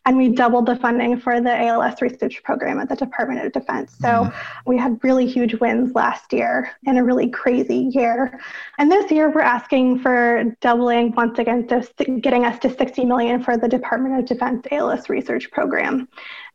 and 0.07 0.15
we 0.15 0.29
doubled 0.29 0.65
the 0.65 0.75
funding 0.77 1.19
for 1.19 1.41
the 1.41 1.53
ALS 1.65 2.01
research 2.01 2.41
program 2.41 2.79
at 2.79 2.87
the 2.87 2.95
Department 2.95 3.45
of 3.45 3.51
Defense. 3.51 3.93
So 3.99 4.07
mm-hmm. 4.07 4.59
we 4.65 4.77
had 4.77 4.97
really 5.03 5.27
huge 5.27 5.53
wins 5.55 5.93
last 5.95 6.31
year 6.31 6.71
in 6.85 6.97
a 6.97 7.03
really 7.03 7.29
crazy 7.29 7.89
year. 7.91 8.39
And 8.77 8.89
this 8.89 9.11
year 9.11 9.29
we're 9.29 9.41
asking 9.41 9.99
for 9.99 10.45
doubling 10.61 11.11
once 11.11 11.39
again 11.39 11.67
to 11.67 11.85
getting 12.21 12.45
us 12.45 12.57
to 12.59 12.73
60 12.73 13.03
million 13.03 13.43
for 13.43 13.57
the 13.57 13.67
Department 13.67 14.17
of 14.17 14.25
Defense 14.25 14.65
ALS 14.71 15.09
research 15.09 15.51
program. 15.51 16.07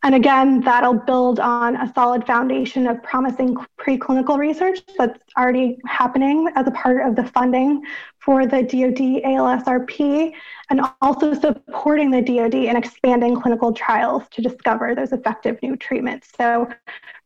And 0.02 0.14
again, 0.14 0.60
that'll 0.62 0.94
build 0.94 1.38
on 1.38 1.76
a 1.76 1.92
solid 1.92 2.26
foundation 2.26 2.86
of 2.86 3.02
promising 3.02 3.54
preclinical 3.78 4.38
research 4.38 4.80
that's 4.96 5.18
already 5.36 5.78
happening 5.86 6.48
as 6.56 6.66
a 6.66 6.72
part 6.72 7.06
of 7.06 7.16
the 7.16 7.24
funding 7.24 7.82
for 8.24 8.46
the 8.46 8.62
DoD 8.62 9.22
ALSRP, 9.24 10.32
and 10.70 10.80
also 11.00 11.34
supporting 11.34 12.10
the 12.10 12.22
DoD 12.22 12.54
in 12.54 12.76
expanding 12.76 13.40
clinical 13.40 13.72
trials 13.72 14.24
to 14.30 14.40
discover 14.40 14.94
those 14.94 15.12
effective 15.12 15.58
new 15.62 15.76
treatments. 15.76 16.28
So, 16.36 16.68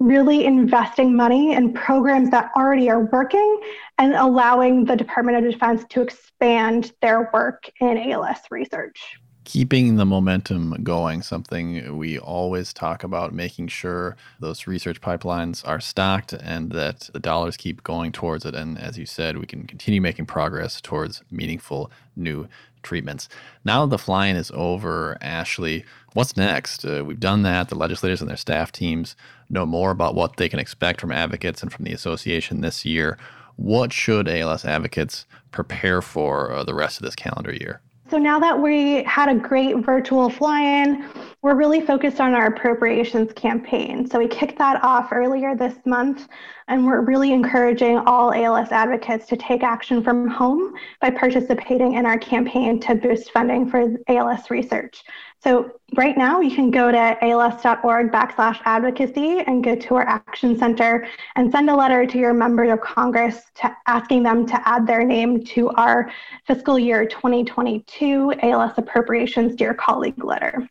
really 0.00 0.44
investing 0.44 1.14
money 1.14 1.52
in 1.52 1.72
programs 1.72 2.30
that 2.30 2.50
already 2.56 2.90
are 2.90 3.04
working 3.06 3.60
and 3.98 4.14
allowing 4.14 4.84
the 4.84 4.96
Department 4.96 5.38
of 5.38 5.52
Defense 5.52 5.84
to 5.90 6.02
expand 6.02 6.92
their 7.02 7.30
work 7.32 7.70
in 7.80 8.12
ALS 8.12 8.40
research 8.50 9.18
keeping 9.46 9.94
the 9.94 10.04
momentum 10.04 10.82
going, 10.82 11.22
something 11.22 11.96
we 11.96 12.18
always 12.18 12.72
talk 12.72 13.04
about, 13.04 13.32
making 13.32 13.68
sure 13.68 14.16
those 14.40 14.66
research 14.66 15.00
pipelines 15.00 15.66
are 15.66 15.78
stocked 15.78 16.32
and 16.32 16.72
that 16.72 17.08
the 17.12 17.20
dollars 17.20 17.56
keep 17.56 17.84
going 17.84 18.10
towards 18.10 18.44
it. 18.44 18.56
And 18.56 18.76
as 18.76 18.98
you 18.98 19.06
said, 19.06 19.38
we 19.38 19.46
can 19.46 19.64
continue 19.64 20.00
making 20.00 20.26
progress 20.26 20.80
towards 20.80 21.22
meaningful 21.30 21.92
new 22.16 22.48
treatments. 22.82 23.28
Now 23.64 23.86
the 23.86 23.98
flying 23.98 24.34
is 24.34 24.50
over, 24.52 25.16
Ashley. 25.20 25.84
What's 26.14 26.36
next? 26.36 26.84
Uh, 26.84 27.04
we've 27.06 27.20
done 27.20 27.42
that. 27.42 27.68
The 27.68 27.76
legislators 27.76 28.20
and 28.20 28.28
their 28.28 28.36
staff 28.36 28.72
teams 28.72 29.14
know 29.48 29.64
more 29.64 29.92
about 29.92 30.16
what 30.16 30.38
they 30.38 30.48
can 30.48 30.58
expect 30.58 31.00
from 31.00 31.12
advocates 31.12 31.62
and 31.62 31.72
from 31.72 31.84
the 31.84 31.92
association 31.92 32.62
this 32.62 32.84
year. 32.84 33.16
What 33.54 33.92
should 33.92 34.28
ALS 34.28 34.64
advocates 34.64 35.24
prepare 35.52 36.02
for 36.02 36.50
uh, 36.50 36.64
the 36.64 36.74
rest 36.74 36.98
of 36.98 37.04
this 37.04 37.14
calendar 37.14 37.52
year? 37.54 37.80
So 38.08 38.18
now 38.18 38.38
that 38.38 38.60
we 38.60 39.02
had 39.02 39.28
a 39.28 39.34
great 39.34 39.78
virtual 39.78 40.30
fly-in, 40.30 41.04
we're 41.46 41.54
really 41.54 41.80
focused 41.80 42.20
on 42.20 42.34
our 42.34 42.46
appropriations 42.46 43.32
campaign. 43.34 44.04
So 44.10 44.18
we 44.18 44.26
kicked 44.26 44.58
that 44.58 44.82
off 44.82 45.12
earlier 45.12 45.54
this 45.54 45.76
month, 45.84 46.26
and 46.66 46.84
we're 46.84 47.02
really 47.02 47.32
encouraging 47.32 47.98
all 47.98 48.34
ALS 48.34 48.72
advocates 48.72 49.28
to 49.28 49.36
take 49.36 49.62
action 49.62 50.02
from 50.02 50.26
home 50.26 50.74
by 51.00 51.10
participating 51.10 51.94
in 51.94 52.04
our 52.04 52.18
campaign 52.18 52.80
to 52.80 52.96
boost 52.96 53.30
funding 53.30 53.70
for 53.70 53.94
ALS 54.08 54.50
research. 54.50 55.04
So 55.40 55.70
right 55.96 56.18
now 56.18 56.40
you 56.40 56.52
can 56.52 56.72
go 56.72 56.90
to 56.90 57.16
als.org 57.24 58.10
backslash 58.10 58.60
advocacy 58.64 59.38
and 59.46 59.62
go 59.62 59.76
to 59.76 59.94
our 59.94 60.08
action 60.08 60.58
center 60.58 61.06
and 61.36 61.52
send 61.52 61.70
a 61.70 61.76
letter 61.76 62.06
to 62.06 62.18
your 62.18 62.34
members 62.34 62.72
of 62.72 62.80
Congress 62.80 63.42
to 63.62 63.72
asking 63.86 64.24
them 64.24 64.46
to 64.48 64.68
add 64.68 64.84
their 64.84 65.04
name 65.04 65.44
to 65.44 65.70
our 65.70 66.10
fiscal 66.44 66.76
year 66.76 67.06
2022 67.06 68.32
ALS 68.42 68.72
appropriations 68.78 69.54
dear 69.54 69.74
colleague 69.74 70.24
letter. 70.24 70.68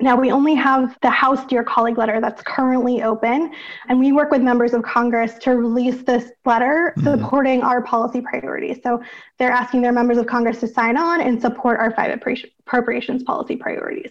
Now, 0.00 0.16
we 0.20 0.32
only 0.32 0.54
have 0.56 0.98
the 1.02 1.10
House 1.10 1.46
Dear 1.46 1.62
Colleague 1.62 1.98
letter 1.98 2.20
that's 2.20 2.42
currently 2.42 3.04
open, 3.04 3.52
and 3.88 4.00
we 4.00 4.10
work 4.10 4.32
with 4.32 4.42
members 4.42 4.74
of 4.74 4.82
Congress 4.82 5.34
to 5.42 5.52
release 5.52 6.02
this 6.02 6.32
letter 6.44 6.94
mm-hmm. 6.96 7.20
supporting 7.20 7.62
our 7.62 7.80
policy 7.80 8.20
priorities. 8.20 8.78
So 8.82 9.00
they're 9.38 9.52
asking 9.52 9.82
their 9.82 9.92
members 9.92 10.18
of 10.18 10.26
Congress 10.26 10.58
to 10.60 10.66
sign 10.68 10.96
on 10.96 11.20
and 11.20 11.40
support 11.40 11.78
our 11.78 11.92
five 11.92 12.10
appropriations 12.10 13.22
policy 13.22 13.54
priorities. 13.54 14.10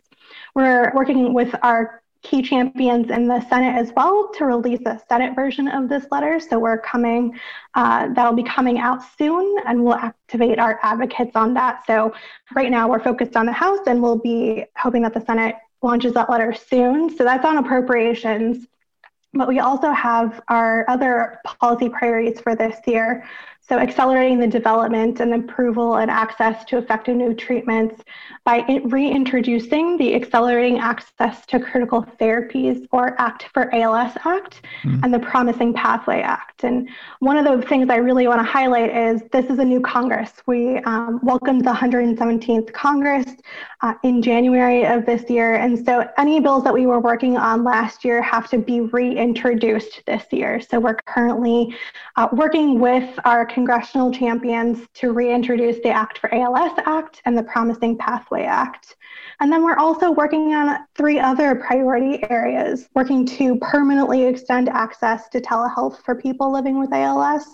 We're 0.56 0.94
working 0.96 1.34
with 1.34 1.54
our 1.64 2.02
key 2.22 2.42
champions 2.42 3.12
in 3.12 3.28
the 3.28 3.42
Senate 3.50 3.76
as 3.76 3.92
well 3.98 4.32
to 4.36 4.46
release 4.46 4.80
a 4.86 4.98
Senate 5.10 5.36
version 5.36 5.68
of 5.68 5.90
this 5.90 6.06
letter. 6.10 6.40
So 6.40 6.58
we're 6.58 6.78
coming, 6.78 7.38
uh, 7.76 8.08
that'll 8.14 8.34
be 8.34 8.44
coming 8.44 8.80
out 8.80 9.02
soon, 9.18 9.58
and 9.68 9.84
we'll 9.84 9.96
activate 9.96 10.58
our 10.58 10.80
advocates 10.82 11.36
on 11.36 11.54
that. 11.56 11.86
So 11.86 12.14
right 12.56 12.72
now 12.72 12.90
we're 12.90 13.04
focused 13.04 13.36
on 13.36 13.46
the 13.46 13.52
House, 13.52 13.82
and 13.88 14.02
we'll 14.02 14.20
be 14.20 14.64
hoping 14.78 15.02
that 15.02 15.14
the 15.14 15.20
Senate 15.26 15.56
launches 15.84 16.14
that 16.14 16.30
letter 16.30 16.54
soon. 16.54 17.16
So 17.16 17.24
that's 17.24 17.46
on 17.46 17.58
appropriations. 17.58 18.68
But 19.34 19.48
we 19.48 19.60
also 19.60 19.92
have 19.92 20.42
our 20.48 20.86
other 20.88 21.40
policy 21.44 21.90
priorities 21.90 22.40
for 22.40 22.56
this 22.56 22.80
year. 22.86 23.28
So, 23.68 23.80
accelerating 23.80 24.40
the 24.40 24.48
development 24.48 25.22
and 25.22 25.34
approval 25.34 25.96
and 25.96 26.12
access 26.12 26.66
to 26.66 26.78
effective 26.78 27.16
new 27.16 27.34
treatments 27.34 28.04
by 28.44 28.66
reintroducing 28.84 29.98
the 29.98 30.16
Accelerating 30.16 30.80
Access 30.80 31.46
to 31.46 31.62
Critical 31.62 32.04
Therapies, 32.20 32.86
or 32.92 33.20
ACT 33.22 33.46
for 33.54 33.74
ALS 33.74 34.12
Act, 34.26 34.64
mm. 34.84 35.02
and 35.02 35.14
the 35.14 35.20
Promising 35.20 35.74
Pathway 35.74 36.22
Act. 36.22 36.66
And 36.66 36.90
one 37.20 37.38
of 37.38 37.46
the 37.46 37.66
things 37.66 37.90
I 37.90 37.96
really 37.96 38.28
want 38.28 38.40
to 38.40 38.44
highlight 38.44 38.94
is 38.96 39.22
this 39.32 39.46
is 39.46 39.60
a 39.60 39.66
new 39.66 39.80
Congress. 39.80 40.34
We 40.46 40.80
um, 40.80 41.22
welcomed 41.24 41.64
the 41.64 41.72
117th 41.72 42.74
Congress 42.74 43.26
uh, 43.80 43.94
in 44.04 44.22
January 44.22 44.86
of 44.86 45.06
this 45.06 45.30
year. 45.30 45.56
And 45.56 45.86
so, 45.86 46.06
any 46.18 46.42
bills 46.42 46.66
that 46.66 46.74
we 46.74 46.86
were 46.86 47.00
working 47.00 47.38
on 47.38 47.64
last 47.64 48.04
year 48.04 48.22
have 48.22 48.50
to 48.50 48.58
be 48.58 48.82
reintroduced 48.82 50.02
this 50.06 50.26
year. 50.32 50.60
So, 50.60 50.82
we're 50.82 50.96
currently 51.06 51.74
uh, 52.18 52.28
working 52.34 52.82
with 52.82 53.18
our 53.24 53.46
congressional 53.54 54.12
champions 54.12 54.88
to 54.96 55.14
reintroduce 55.14 55.78
the 55.84 55.90
Act 55.90 56.18
for 56.18 56.34
ALS 56.34 56.78
Act 56.86 57.22
and 57.26 57.38
the 57.38 57.44
Promising 57.44 57.98
Pathway 57.98 58.44
Act. 58.44 58.96
And 59.40 59.52
then 59.52 59.64
we're 59.64 59.78
also 59.78 60.12
working 60.12 60.54
on 60.54 60.80
three 60.96 61.20
other 61.20 61.56
priority 61.56 62.24
areas, 62.30 62.90
working 62.96 63.26
to 63.28 63.58
permanently 63.58 64.24
extend 64.24 64.70
access 64.70 65.30
to 65.30 65.40
telehealth 65.40 66.02
for 66.04 66.16
people 66.16 66.52
living 66.52 66.80
with 66.80 66.92
ALS. 66.92 67.46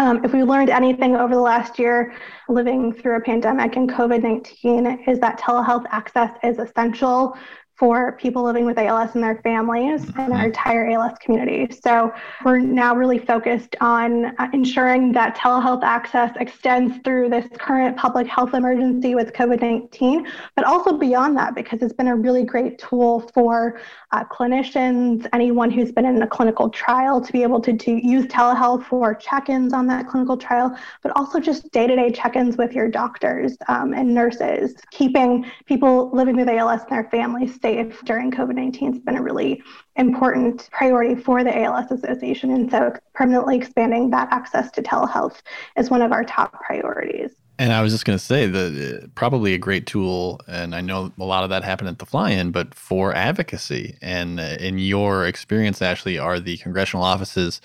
Um, 0.00 0.24
if 0.24 0.32
we 0.32 0.44
learned 0.44 0.70
anything 0.70 1.16
over 1.16 1.34
the 1.34 1.40
last 1.40 1.78
year 1.78 2.14
living 2.48 2.92
through 2.92 3.16
a 3.16 3.20
pandemic 3.20 3.74
and 3.76 3.90
COVID 3.90 4.22
19, 4.22 5.04
is 5.08 5.18
that 5.18 5.40
telehealth 5.40 5.86
access 5.90 6.30
is 6.44 6.58
essential 6.58 7.36
for 7.78 8.12
people 8.12 8.42
living 8.42 8.64
with 8.64 8.76
ALS 8.76 9.14
and 9.14 9.22
their 9.22 9.36
families 9.36 10.04
and 10.04 10.18
our 10.18 10.26
mm-hmm. 10.30 10.46
entire 10.46 10.90
ALS 10.90 11.16
community. 11.20 11.68
So 11.82 12.12
we're 12.44 12.58
now 12.58 12.94
really 12.94 13.18
focused 13.18 13.76
on 13.80 14.36
uh, 14.38 14.48
ensuring 14.52 15.12
that 15.12 15.36
telehealth 15.36 15.84
access 15.84 16.34
extends 16.40 16.98
through 17.04 17.28
this 17.30 17.46
current 17.58 17.96
public 17.96 18.26
health 18.26 18.54
emergency 18.54 19.14
with 19.14 19.32
COVID 19.32 19.62
19, 19.62 20.26
but 20.56 20.64
also 20.64 20.98
beyond 20.98 21.36
that, 21.36 21.54
because 21.54 21.80
it's 21.80 21.92
been 21.92 22.08
a 22.08 22.16
really 22.16 22.42
great 22.42 22.78
tool 22.78 23.30
for 23.32 23.80
uh, 24.10 24.24
clinicians, 24.24 25.26
anyone 25.32 25.70
who's 25.70 25.92
been 25.92 26.04
in 26.04 26.20
a 26.22 26.26
clinical 26.26 26.68
trial 26.70 27.20
to 27.20 27.32
be 27.32 27.42
able 27.42 27.60
to, 27.60 27.76
to 27.76 28.04
use 28.04 28.24
telehealth 28.26 28.84
for 28.86 29.14
check 29.14 29.48
ins 29.48 29.72
on 29.72 29.86
that 29.86 30.08
clinical 30.08 30.36
trial, 30.36 30.76
but 31.02 31.12
also 31.14 31.38
just 31.38 31.70
day 31.70 31.86
to 31.86 31.94
day 31.94 32.10
check 32.10 32.34
ins 32.34 32.56
with 32.56 32.72
your 32.72 32.88
doctors 32.88 33.56
um, 33.68 33.92
and 33.94 34.12
nurses, 34.12 34.74
keeping 34.90 35.48
people 35.66 36.10
living 36.10 36.34
with 36.34 36.48
ALS 36.48 36.80
and 36.82 36.90
their 36.90 37.08
families 37.10 37.60
safe 37.60 37.67
safe 37.68 38.02
during 38.04 38.30
COVID 38.30 38.54
19 38.54 38.92
has 38.92 39.02
been 39.02 39.16
a 39.16 39.22
really 39.22 39.62
important 39.96 40.68
priority 40.72 41.14
for 41.14 41.44
the 41.44 41.56
ALS 41.56 41.90
Association. 41.90 42.50
And 42.50 42.70
so 42.70 42.94
permanently 43.14 43.56
expanding 43.56 44.10
that 44.10 44.28
access 44.30 44.70
to 44.72 44.82
telehealth 44.82 45.42
is 45.76 45.90
one 45.90 46.02
of 46.02 46.12
our 46.12 46.24
top 46.24 46.52
priorities. 46.52 47.32
And 47.58 47.72
I 47.72 47.82
was 47.82 47.92
just 47.92 48.04
going 48.04 48.18
to 48.18 48.24
say 48.24 48.46
that 48.46 49.02
uh, 49.02 49.06
probably 49.16 49.52
a 49.52 49.58
great 49.58 49.86
tool, 49.86 50.40
and 50.46 50.74
I 50.76 50.80
know 50.80 51.12
a 51.18 51.24
lot 51.24 51.42
of 51.42 51.50
that 51.50 51.64
happened 51.64 51.88
at 51.88 51.98
the 51.98 52.06
fly-in, 52.06 52.52
but 52.52 52.72
for 52.72 53.12
advocacy. 53.14 53.98
And 54.00 54.38
uh, 54.38 54.56
in 54.60 54.78
your 54.78 55.26
experience, 55.26 55.82
Ashley, 55.82 56.18
are 56.18 56.38
the 56.38 56.56
congressional 56.58 57.04
offices 57.04 57.60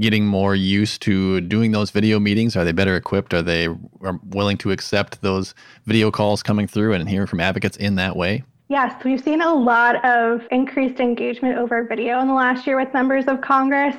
getting 0.00 0.26
more 0.26 0.56
used 0.56 1.02
to 1.02 1.40
doing 1.40 1.70
those 1.70 1.90
video 1.90 2.18
meetings? 2.18 2.56
Are 2.56 2.64
they 2.64 2.72
better 2.72 2.96
equipped? 2.96 3.32
Are 3.32 3.42
they 3.42 3.68
willing 4.24 4.58
to 4.58 4.72
accept 4.72 5.22
those 5.22 5.54
video 5.86 6.10
calls 6.10 6.42
coming 6.42 6.66
through 6.66 6.94
and 6.94 7.08
hearing 7.08 7.28
from 7.28 7.40
advocates 7.40 7.76
in 7.76 7.94
that 7.94 8.16
way? 8.16 8.42
Yes, 8.70 9.02
we've 9.02 9.22
seen 9.22 9.40
a 9.40 9.52
lot 9.52 10.04
of 10.04 10.42
increased 10.50 11.00
engagement 11.00 11.56
over 11.56 11.84
video 11.84 12.20
in 12.20 12.28
the 12.28 12.34
last 12.34 12.66
year 12.66 12.76
with 12.76 12.92
members 12.92 13.24
of 13.26 13.40
Congress. 13.40 13.96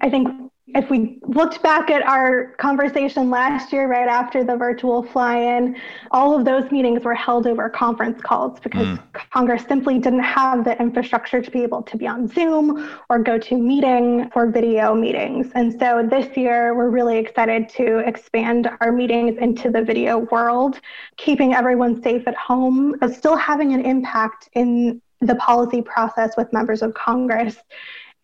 I 0.00 0.10
think 0.10 0.47
If 0.74 0.90
we 0.90 1.18
looked 1.22 1.62
back 1.62 1.90
at 1.90 2.02
our 2.02 2.52
conversation 2.58 3.30
last 3.30 3.72
year, 3.72 3.88
right 3.88 4.08
after 4.08 4.44
the 4.44 4.56
virtual 4.56 5.02
fly 5.02 5.38
in, 5.38 5.76
all 6.10 6.38
of 6.38 6.44
those 6.44 6.70
meetings 6.70 7.04
were 7.04 7.14
held 7.14 7.46
over 7.46 7.70
conference 7.70 8.20
calls 8.20 8.60
because 8.60 8.86
mm. 8.86 9.02
Congress 9.32 9.64
simply 9.66 9.98
didn't 9.98 10.22
have 10.22 10.64
the 10.64 10.78
infrastructure 10.80 11.40
to 11.40 11.50
be 11.50 11.62
able 11.62 11.82
to 11.82 11.96
be 11.96 12.06
on 12.06 12.28
Zoom 12.28 12.90
or 13.08 13.22
GoToMeeting 13.24 14.32
for 14.32 14.50
video 14.50 14.94
meetings. 14.94 15.50
And 15.54 15.78
so 15.78 16.06
this 16.08 16.36
year, 16.36 16.74
we're 16.74 16.90
really 16.90 17.16
excited 17.16 17.68
to 17.70 17.98
expand 18.00 18.68
our 18.80 18.92
meetings 18.92 19.38
into 19.38 19.70
the 19.70 19.82
video 19.82 20.18
world, 20.30 20.80
keeping 21.16 21.54
everyone 21.54 22.02
safe 22.02 22.28
at 22.28 22.36
home, 22.36 22.94
but 23.00 23.14
still 23.14 23.36
having 23.36 23.72
an 23.72 23.84
impact 23.84 24.50
in 24.52 25.00
the 25.20 25.34
policy 25.36 25.82
process 25.82 26.36
with 26.36 26.52
members 26.52 26.82
of 26.82 26.94
Congress 26.94 27.56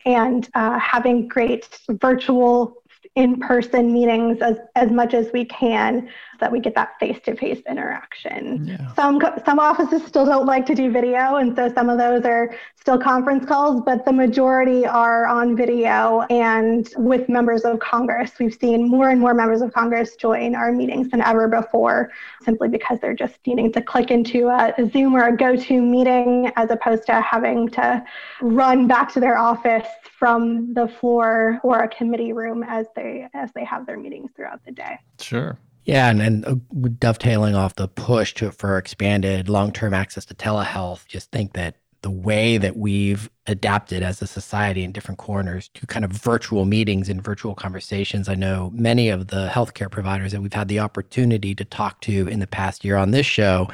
and 0.04 0.48
uh, 0.54 0.78
having 0.78 1.28
great 1.28 1.78
virtual 1.88 2.74
in-person 3.16 3.92
meetings 3.92 4.42
as, 4.42 4.58
as 4.74 4.90
much 4.90 5.14
as 5.14 5.30
we 5.32 5.44
can 5.44 6.08
so 6.32 6.38
that 6.40 6.50
we 6.50 6.58
get 6.58 6.74
that 6.74 6.98
face-to-face 6.98 7.62
interaction. 7.68 8.66
Yeah. 8.66 8.92
Some 8.94 9.20
some 9.46 9.60
offices 9.60 10.04
still 10.04 10.26
don't 10.26 10.46
like 10.46 10.66
to 10.66 10.74
do 10.74 10.90
video, 10.90 11.36
and 11.36 11.54
so 11.54 11.72
some 11.72 11.88
of 11.88 11.96
those 11.96 12.24
are 12.24 12.54
still 12.74 12.98
conference 12.98 13.46
calls, 13.46 13.82
but 13.86 14.04
the 14.04 14.12
majority 14.12 14.84
are 14.84 15.26
on 15.26 15.56
video 15.56 16.22
and 16.22 16.92
with 16.96 17.28
members 17.28 17.62
of 17.62 17.78
Congress. 17.78 18.32
We've 18.40 18.52
seen 18.54 18.88
more 18.88 19.10
and 19.10 19.20
more 19.20 19.32
members 19.32 19.62
of 19.62 19.72
Congress 19.72 20.16
join 20.16 20.56
our 20.56 20.72
meetings 20.72 21.10
than 21.10 21.20
ever 21.20 21.46
before, 21.46 22.10
simply 22.42 22.68
because 22.68 22.98
they're 23.00 23.14
just 23.14 23.38
needing 23.46 23.72
to 23.72 23.80
click 23.80 24.10
into 24.10 24.48
a, 24.48 24.74
a 24.76 24.90
Zoom 24.90 25.14
or 25.14 25.28
a 25.28 25.36
GoToMeeting 25.36 26.52
as 26.56 26.70
opposed 26.70 27.06
to 27.06 27.20
having 27.20 27.68
to 27.70 28.04
run 28.42 28.88
back 28.88 29.12
to 29.12 29.20
their 29.20 29.38
office 29.38 29.86
from 30.24 30.72
the 30.72 30.88
floor 30.88 31.60
or 31.62 31.80
a 31.80 31.88
committee 31.88 32.32
room 32.32 32.64
as 32.66 32.86
they 32.96 33.28
as 33.34 33.52
they 33.52 33.62
have 33.62 33.84
their 33.84 33.98
meetings 33.98 34.30
throughout 34.34 34.64
the 34.64 34.72
day. 34.72 34.98
Sure. 35.20 35.58
Yeah, 35.84 36.08
and, 36.08 36.22
and 36.22 36.46
uh, 36.46 36.54
dovetailing 36.98 37.54
off 37.54 37.74
the 37.74 37.88
push 37.88 38.32
to 38.34 38.50
for 38.50 38.78
expanded 38.78 39.50
long-term 39.50 39.92
access 39.92 40.24
to 40.24 40.34
telehealth, 40.34 41.06
just 41.06 41.30
think 41.30 41.52
that 41.52 41.76
the 42.00 42.10
way 42.10 42.56
that 42.56 42.76
we've 42.76 43.28
adapted 43.46 44.02
as 44.02 44.22
a 44.22 44.26
society 44.26 44.82
in 44.82 44.92
different 44.92 45.18
corners 45.18 45.68
to 45.74 45.86
kind 45.86 46.06
of 46.06 46.10
virtual 46.10 46.64
meetings 46.64 47.10
and 47.10 47.22
virtual 47.22 47.54
conversations. 47.54 48.26
I 48.28 48.34
know 48.34 48.70
many 48.74 49.10
of 49.10 49.28
the 49.28 49.48
healthcare 49.48 49.90
providers 49.90 50.32
that 50.32 50.40
we've 50.40 50.52
had 50.54 50.68
the 50.68 50.80
opportunity 50.80 51.54
to 51.54 51.64
talk 51.66 52.00
to 52.02 52.28
in 52.28 52.40
the 52.40 52.46
past 52.46 52.82
year 52.82 52.96
on 52.96 53.10
this 53.10 53.26
show 53.26 53.68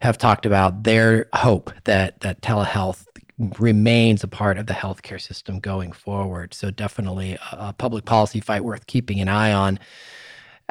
have 0.00 0.16
talked 0.16 0.46
about 0.46 0.84
their 0.84 1.28
hope 1.34 1.72
that 1.84 2.20
that 2.20 2.40
telehealth 2.40 3.06
remains 3.38 4.24
a 4.24 4.28
part 4.28 4.58
of 4.58 4.66
the 4.66 4.74
healthcare 4.74 5.20
system 5.20 5.60
going 5.60 5.92
forward. 5.92 6.54
So 6.54 6.70
definitely 6.70 7.34
a, 7.52 7.56
a 7.68 7.72
public 7.72 8.04
policy 8.04 8.40
fight 8.40 8.64
worth 8.64 8.86
keeping 8.86 9.20
an 9.20 9.28
eye 9.28 9.52
on. 9.52 9.78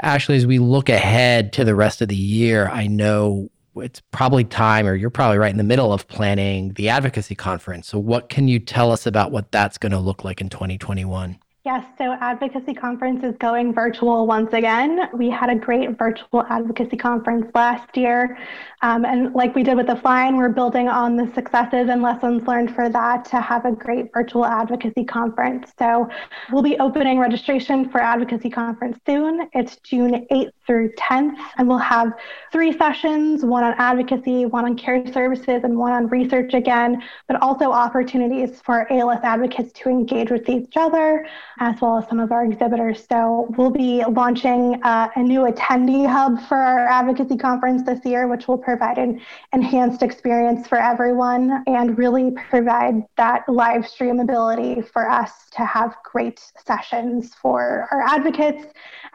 Ashley, 0.01 0.35
as 0.35 0.45
we 0.45 0.59
look 0.59 0.89
ahead 0.89 1.53
to 1.53 1.63
the 1.63 1.75
rest 1.75 2.01
of 2.01 2.07
the 2.07 2.15
year, 2.15 2.67
I 2.67 2.87
know 2.87 3.49
it's 3.75 4.01
probably 4.11 4.43
time, 4.43 4.85
or 4.87 4.95
you're 4.95 5.09
probably 5.09 5.37
right 5.37 5.51
in 5.51 5.57
the 5.57 5.63
middle 5.63 5.93
of 5.93 6.07
planning 6.07 6.73
the 6.73 6.89
advocacy 6.89 7.35
conference. 7.35 7.87
So, 7.87 7.99
what 7.99 8.29
can 8.29 8.47
you 8.47 8.59
tell 8.59 8.91
us 8.91 9.05
about 9.05 9.31
what 9.31 9.51
that's 9.51 9.77
going 9.77 9.91
to 9.91 9.99
look 9.99 10.23
like 10.23 10.41
in 10.41 10.49
2021? 10.49 11.37
Yes, 11.67 11.83
so 11.97 12.13
Advocacy 12.21 12.73
Conference 12.73 13.25
is 13.25 13.35
going 13.39 13.73
virtual 13.73 14.25
once 14.25 14.53
again. 14.53 15.09
We 15.11 15.29
had 15.29 15.49
a 15.49 15.55
great 15.55 15.97
virtual 15.97 16.45
advocacy 16.47 16.95
conference 16.95 17.51
last 17.53 17.97
year. 17.97 18.37
Um, 18.83 19.03
and 19.03 19.33
like 19.33 19.53
we 19.53 19.63
did 19.63 19.75
with 19.75 19.87
the 19.87 19.97
Fly-In, 19.97 20.37
we're 20.37 20.47
building 20.47 20.87
on 20.87 21.17
the 21.17 21.29
successes 21.33 21.89
and 21.89 22.01
lessons 22.01 22.47
learned 22.47 22.73
for 22.73 22.87
that 22.87 23.25
to 23.25 23.41
have 23.41 23.65
a 23.65 23.73
great 23.73 24.13
virtual 24.13 24.45
advocacy 24.45 25.03
conference. 25.03 25.73
So 25.77 26.07
we'll 26.53 26.63
be 26.63 26.79
opening 26.79 27.19
registration 27.19 27.89
for 27.89 27.99
Advocacy 27.99 28.49
Conference 28.49 28.97
soon. 29.05 29.49
It's 29.51 29.75
June 29.77 30.25
8th 30.31 30.51
through 30.65 30.93
10th, 30.93 31.37
and 31.57 31.67
we'll 31.67 31.77
have 31.79 32.13
three 32.51 32.77
sessions 32.77 33.43
one 33.43 33.65
on 33.65 33.73
advocacy, 33.77 34.45
one 34.45 34.63
on 34.63 34.77
care 34.77 35.05
services, 35.11 35.61
and 35.63 35.77
one 35.77 35.91
on 35.91 36.07
research 36.07 36.53
again, 36.53 37.03
but 37.27 37.41
also 37.41 37.71
opportunities 37.71 38.61
for 38.61 38.89
ALS 38.91 39.19
advocates 39.23 39.73
to 39.73 39.89
engage 39.89 40.29
with 40.29 40.47
each 40.47 40.73
other 40.77 41.25
as 41.59 41.79
well 41.81 41.97
as 41.97 42.07
some 42.07 42.19
of 42.19 42.31
our 42.31 42.45
exhibitors. 42.45 43.05
So 43.09 43.47
we'll 43.57 43.71
be 43.71 44.03
launching 44.05 44.81
uh, 44.83 45.09
a 45.15 45.23
new 45.23 45.41
attendee 45.41 46.07
hub 46.07 46.39
for 46.47 46.57
our 46.57 46.87
advocacy 46.87 47.37
conference 47.37 47.83
this 47.83 48.03
year, 48.05 48.27
which 48.27 48.47
will 48.47 48.57
provide 48.57 48.97
an 48.97 49.21
enhanced 49.53 50.03
experience 50.03 50.67
for 50.67 50.77
everyone 50.77 51.63
and 51.67 51.97
really 51.97 52.31
provide 52.31 53.03
that 53.17 53.47
live 53.49 53.87
stream 53.87 54.19
ability 54.19 54.81
for 54.81 55.09
us 55.09 55.49
to 55.51 55.65
have 55.65 55.95
great 56.03 56.41
sessions 56.65 57.33
for 57.41 57.87
our 57.91 58.01
advocates 58.01 58.65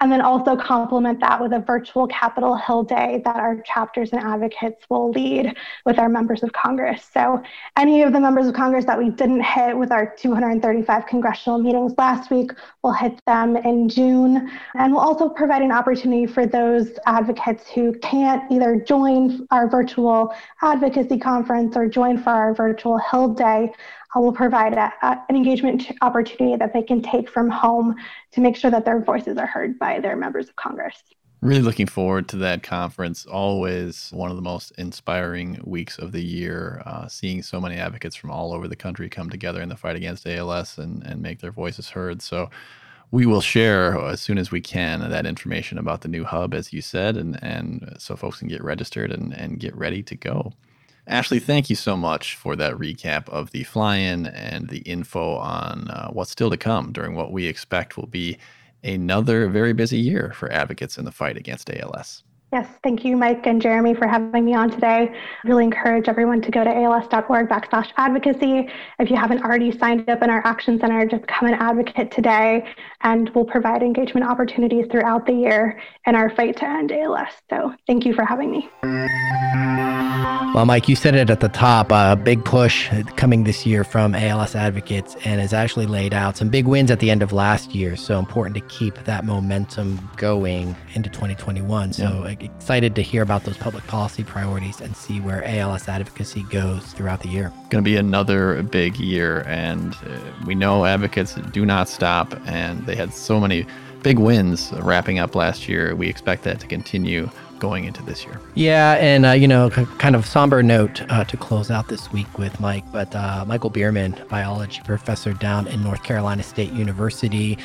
and 0.01 0.11
then 0.11 0.21
also 0.21 0.57
complement 0.57 1.21
that 1.21 1.41
with 1.41 1.53
a 1.53 1.61
virtual 1.61 2.09
Capitol 2.09 2.57
Hill 2.57 2.83
Day 2.83 3.23
that 3.25 3.37
our 3.37 3.61
chapters 3.63 4.11
and 4.13 4.21
advocates 4.21 4.85
will 4.89 5.11
lead 5.11 5.55
with 5.87 5.99
our 5.99 6.09
members 6.09 6.43
of 6.43 6.53
Congress. 6.53 7.09
So 7.15 7.41
any 7.77 8.03
of 8.03 8.13
the 8.13 8.19
members 8.19 8.49
of 8.49 8.55
Congress 8.55 8.85
that 8.87 8.99
we 8.99 9.11
didn't 9.11 9.43
hit 9.43 9.79
with 9.79 9.93
our 9.93 10.13
235 10.17 11.07
congressional 11.07 11.59
meetings 11.61 11.95
last 11.99 12.32
week, 12.33 12.51
we'll 12.83 12.93
hit 12.93 13.21
them 13.27 13.57
in 13.57 13.89
June. 13.89 14.51
And 14.75 14.93
we'll 14.93 15.03
also 15.03 15.29
provide 15.29 15.63
an 15.63 15.71
opportunity 15.71 16.27
for 16.27 16.47
those 16.47 16.89
advocates 17.07 17.71
who 17.71 17.93
can't 18.01 18.51
either 18.51 18.81
join 18.81 19.47
our 19.53 19.69
virtual 19.69 20.35
advocacy 20.63 21.19
conference 21.19 21.77
or 21.77 21.87
join 21.87 22.19
for 22.19 22.31
our 22.31 22.55
virtual 22.55 22.99
Hill 22.99 23.29
Day 23.29 23.71
uh, 24.15 24.21
We'll 24.21 24.33
provide 24.33 24.75
a, 24.75 24.93
a, 25.03 25.25
an 25.29 25.37
engagement 25.37 25.85
opportunity 26.03 26.57
that 26.57 26.73
they 26.73 26.83
can 26.83 27.03
take 27.03 27.31
from 27.31 27.49
home 27.51 27.95
to 28.33 28.41
make 28.41 28.57
sure 28.57 28.71
that 28.71 28.85
their 28.85 29.01
voices 29.01 29.39
are 29.39 29.47
heard 29.47 29.79
by 29.79 30.01
their 30.01 30.17
members 30.17 30.49
of 30.49 30.57
Congress. 30.57 31.03
Really 31.43 31.61
looking 31.61 31.89
forward 31.89 32.29
to 32.29 32.37
that 32.37 32.63
conference. 32.63 33.27
Always 33.27 34.11
one 34.13 34.31
of 34.31 34.37
the 34.37 34.43
most 34.43 34.71
inspiring 34.79 35.61
weeks 35.65 35.99
of 35.99 36.13
the 36.13 36.23
year. 36.23 36.81
Uh, 36.87 37.09
seeing 37.09 37.43
so 37.43 37.61
many 37.61 37.75
advocates 37.75 38.15
from 38.15 38.31
all 38.31 38.53
over 38.53 38.69
the 38.69 38.77
country 38.77 39.09
come 39.09 39.29
together 39.29 39.61
in 39.61 39.69
the 39.69 39.77
fight 39.77 39.97
against 39.97 40.25
ALS 40.25 40.79
and, 40.79 41.03
and 41.03 41.21
make 41.21 41.41
their 41.41 41.51
voices 41.51 41.91
heard. 41.91 42.23
So 42.23 42.49
we 43.11 43.27
will 43.27 43.41
share 43.41 43.99
as 43.99 44.21
soon 44.21 44.39
as 44.39 44.53
we 44.53 44.61
can 44.61 45.01
that 45.11 45.27
information 45.27 45.79
about 45.79 46.03
the 46.03 46.09
new 46.09 46.23
hub, 46.23 46.55
as 46.55 46.73
you 46.73 46.81
said, 46.81 47.17
and, 47.17 47.43
and 47.43 47.97
so 47.99 48.15
folks 48.15 48.39
can 48.39 48.47
get 48.47 48.63
registered 48.63 49.11
and, 49.11 49.33
and 49.33 49.59
get 49.59 49.77
ready 49.77 50.01
to 50.05 50.15
go. 50.15 50.53
Ashley, 51.09 51.41
thank 51.41 51.69
you 51.69 51.75
so 51.75 51.97
much 51.97 52.37
for 52.37 52.55
that 52.55 52.75
recap 52.75 53.29
of 53.29 53.51
the 53.51 53.65
fly 53.65 53.97
in 53.97 54.27
and 54.27 54.69
the 54.69 54.79
info 54.79 55.35
on 55.35 55.89
uh, 55.91 56.09
what's 56.11 56.31
still 56.31 56.51
to 56.51 56.57
come 56.57 56.93
during 56.93 57.17
what 57.17 57.33
we 57.33 57.47
expect 57.47 57.97
will 57.97 58.07
be 58.07 58.39
another 58.85 59.49
very 59.49 59.73
busy 59.73 59.99
year 59.99 60.33
for 60.35 60.51
advocates 60.53 60.99
in 60.99 61.05
the 61.05 61.13
fight 61.13 61.37
against 61.37 61.71
ALS. 61.71 62.25
Yes, 62.53 62.69
thank 62.83 63.03
you, 63.03 63.17
Mike 63.17 63.47
and 63.47 63.63
Jeremy, 63.63 63.95
for 63.95 64.07
having 64.07 64.45
me 64.45 64.55
on 64.55 64.71
today. 64.71 65.11
I 65.11 65.49
really 65.49 65.65
encourage 65.65 66.07
everyone 66.07 66.43
to 66.43 66.51
go 66.51 66.63
to 66.63 66.71
als.org 66.71 67.49
backslash 67.49 67.89
advocacy. 67.97 68.69
If 68.99 69.09
you 69.09 69.17
haven't 69.17 69.43
already 69.43 69.77
signed 69.79 70.07
up 70.11 70.23
in 70.23 70.29
our 70.29 70.47
Action 70.47 70.79
Center, 70.79 71.07
just 71.07 71.23
become 71.23 71.49
an 71.49 71.55
advocate 71.55 72.11
today, 72.11 72.69
and 73.01 73.31
we'll 73.35 73.47
provide 73.47 73.83
engagement 73.83 74.27
opportunities 74.27 74.85
throughout 74.91 75.25
the 75.25 75.33
year 75.33 75.81
in 76.07 76.15
our 76.15 76.29
fight 76.29 76.59
to 76.59 76.69
end 76.69 76.93
ALS. 76.93 77.33
So 77.49 77.73
thank 77.87 78.05
you 78.05 78.13
for 78.13 78.27
having 78.27 78.51
me. 78.51 78.69
Well, 80.55 80.67
Mike, 80.67 80.87
you 80.87 80.97
said 80.97 81.15
it 81.15 81.31
at 81.31 81.41
the 81.41 81.49
top. 81.49 81.91
A 81.91 81.95
uh, 81.95 82.15
big 82.15 82.45
push 82.45 82.91
coming 83.17 83.45
this 83.45 83.65
year 83.65 83.85
from 83.85 84.15
ALS 84.15 84.55
advocates 84.55 85.17
and 85.25 85.41
has 85.41 85.55
actually 85.55 85.87
laid 85.87 86.13
out 86.13 86.37
some 86.37 86.51
big 86.51 86.67
wins 86.67 86.91
at 86.91 87.01
the 87.01 87.11
end 87.11 87.23
of 87.23 87.33
last 87.33 87.75
year. 87.75 87.97
So 87.97 88.19
important 88.19 88.55
to 88.57 88.61
keep 88.61 88.95
that 89.05 89.25
momentum 89.25 90.11
going 90.19 90.77
into 90.93 91.09
2021. 91.09 91.95
So 91.95 92.03
yeah. 92.03 92.35
excited 92.41 92.95
to 92.97 93.03
hear 93.03 93.23
about 93.23 93.45
those 93.45 93.57
public 93.57 93.87
policy 93.87 94.25
priorities 94.25 94.83
and 94.83 94.95
see 94.95 95.21
where 95.21 95.43
ALS 95.43 95.89
advocacy 95.89 96.43
goes 96.51 96.85
throughout 96.93 97.23
the 97.23 97.31
year. 97.31 97.51
Going 97.71 97.83
to 97.83 97.91
be 97.91 97.97
another 97.97 98.63
big 98.63 98.99
year. 98.99 99.45
And 99.47 99.95
uh, 99.95 100.19
we 100.45 100.55
know 100.55 100.85
advocates 100.85 101.35
do 101.53 101.65
not 101.65 101.89
stop, 101.89 102.39
and 102.47 102.85
they 102.85 102.95
had 102.95 103.15
so 103.15 103.41
many 103.41 103.65
big 104.03 104.19
wins 104.19 104.71
wrapping 104.83 105.19
up 105.19 105.35
last 105.35 105.67
year. 105.67 105.97
We 105.97 106.11
expect 106.11 106.43
that 106.43 106.61
to 106.61 106.67
continue 106.67 107.31
going 107.63 107.85
into 107.85 108.03
this 108.03 108.25
year. 108.25 108.41
Yeah, 108.55 108.95
and 108.95 109.25
uh, 109.25 109.31
you 109.31 109.47
know, 109.47 109.71
kind 109.71 110.17
of 110.17 110.27
somber 110.27 110.65
note 110.65 111.01
uh, 111.09 111.23
to 111.23 111.37
close 111.37 111.71
out 111.71 111.87
this 111.87 112.13
week 112.13 112.37
with 112.37 112.59
Mike, 112.59 112.85
but 112.91 113.15
uh, 113.15 113.45
Michael 113.47 113.71
Bereman, 113.71 114.29
biology 114.29 114.83
professor 114.85 115.33
down 115.33 115.69
in 115.69 115.81
North 115.81 116.03
Carolina 116.03 116.43
State 116.43 116.73
University, 116.73 117.57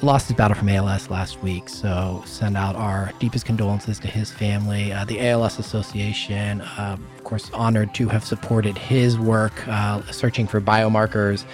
lost 0.00 0.28
his 0.28 0.36
battle 0.36 0.56
from 0.56 0.68
ALS 0.68 1.10
last 1.10 1.42
week. 1.42 1.68
So 1.68 2.22
send 2.24 2.56
out 2.56 2.76
our 2.76 3.12
deepest 3.18 3.44
condolences 3.44 3.98
to 3.98 4.06
his 4.06 4.30
family. 4.30 4.92
Uh, 4.92 5.04
the 5.06 5.28
ALS 5.28 5.58
Association, 5.58 6.60
uh, 6.60 6.96
of 7.18 7.24
course, 7.24 7.50
honored 7.52 7.92
to 7.94 8.06
have 8.08 8.24
supported 8.24 8.78
his 8.78 9.18
work 9.18 9.66
uh, 9.66 10.02
searching 10.12 10.46
for 10.46 10.60
biomarkers. 10.60 11.44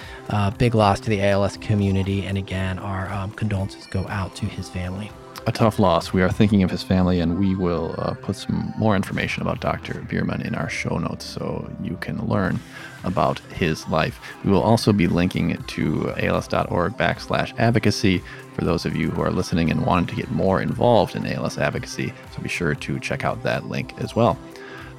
big 0.59 0.75
loss 0.75 0.99
to 0.99 1.09
the 1.09 1.23
ALS 1.23 1.57
community, 1.57 2.23
and 2.27 2.37
again, 2.37 2.77
our 2.77 3.11
um, 3.11 3.31
condolences 3.31 3.87
go 3.87 4.05
out 4.09 4.35
to 4.35 4.45
his 4.45 4.69
family 4.69 5.09
a 5.49 5.51
tough 5.51 5.79
loss. 5.79 6.13
We 6.13 6.21
are 6.21 6.29
thinking 6.29 6.61
of 6.61 6.69
his 6.69 6.83
family, 6.83 7.19
and 7.19 7.39
we 7.39 7.55
will 7.55 7.95
uh, 7.97 8.13
put 8.13 8.35
some 8.35 8.71
more 8.77 8.95
information 8.95 9.41
about 9.41 9.59
Dr. 9.59 9.95
Bereman 10.07 10.45
in 10.45 10.53
our 10.53 10.69
show 10.69 10.99
notes 10.99 11.25
so 11.25 11.67
you 11.81 11.97
can 11.97 12.23
learn 12.27 12.59
about 13.03 13.39
his 13.39 13.87
life. 13.87 14.19
We 14.45 14.51
will 14.51 14.61
also 14.61 14.93
be 14.93 15.07
linking 15.07 15.57
to 15.57 16.13
als.org 16.17 16.95
backslash 16.97 17.57
advocacy 17.57 18.21
for 18.53 18.63
those 18.63 18.85
of 18.85 18.95
you 18.95 19.09
who 19.09 19.23
are 19.23 19.31
listening 19.31 19.71
and 19.71 19.87
wanting 19.87 20.05
to 20.15 20.15
get 20.15 20.29
more 20.29 20.61
involved 20.61 21.15
in 21.15 21.25
ALS 21.25 21.57
advocacy. 21.57 22.13
So 22.35 22.43
be 22.43 22.49
sure 22.49 22.75
to 22.75 22.99
check 22.99 23.25
out 23.25 23.41
that 23.41 23.65
link 23.65 23.95
as 23.97 24.15
well. 24.15 24.37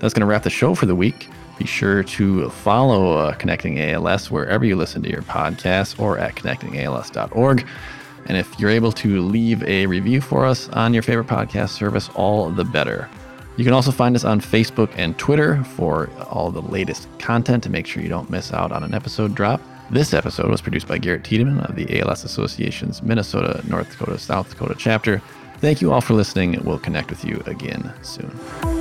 That's 0.01 0.13
going 0.13 0.23
to 0.23 0.27
wrap 0.27 0.43
the 0.43 0.51
show 0.51 0.75
for 0.75 0.87
the 0.87 0.97
week. 0.97 1.29
Be 1.59 1.67
sure 1.67 2.03
to 2.03 2.51
follow 2.51 3.13
uh, 3.13 3.35
Connecting 3.35 3.79
ALS 3.79 4.33
wherever 4.33 4.65
you 4.65 4.75
listen 4.75 5.01
to 5.05 5.11
your 5.11 5.23
podcasts 5.23 6.01
or 6.01 6.19
at 6.19 6.35
connectingals.org. 6.35 7.65
And 8.27 8.37
if 8.37 8.59
you're 8.59 8.71
able 8.71 8.93
to 8.93 9.21
leave 9.23 9.63
a 9.65 9.87
review 9.87 10.21
for 10.21 10.45
us 10.45 10.69
on 10.71 10.95
your 10.95 11.03
favorite 11.03 11.27
podcast 11.27 11.71
service, 11.71 12.09
all 12.15 12.51
the 12.51 12.65
better. 12.65 13.09
You 13.57 13.65
can 13.65 13.73
also 13.75 13.91
find 13.91 14.17
us 14.17 14.25
on 14.25 14.41
Facebook 14.41 14.91
and 14.97 15.19
Twitter 15.19 15.63
for 15.65 16.09
all 16.31 16.51
the 16.51 16.63
latest 16.63 17.09
content 17.19 17.63
to 17.65 17.71
make 17.71 17.87
sure 17.87 18.03
you 18.03 18.09
don't 18.09 18.31
miss 18.31 18.53
out 18.53 18.73
on 18.73 18.83
an 18.83 18.95
episode 18.95 19.35
drop. 19.35 19.61
This 19.91 20.15
episode 20.15 20.51
was 20.51 20.61
produced 20.61 20.87
by 20.87 20.99
Garrett 20.99 21.25
Tiedemann 21.25 21.61
of 21.61 21.75
the 21.75 22.01
ALS 22.01 22.25
Association's 22.25 23.03
Minnesota, 23.03 23.63
North 23.69 23.91
Dakota, 23.91 24.19
South 24.19 24.49
Dakota 24.49 24.77
chapter. 24.79 25.21
Thank 25.59 25.83
you 25.83 25.93
all 25.93 26.01
for 26.01 26.15
listening. 26.15 26.59
We'll 26.65 26.79
connect 26.79 27.11
with 27.11 27.25
you 27.25 27.43
again 27.47 27.93
soon. 28.03 28.80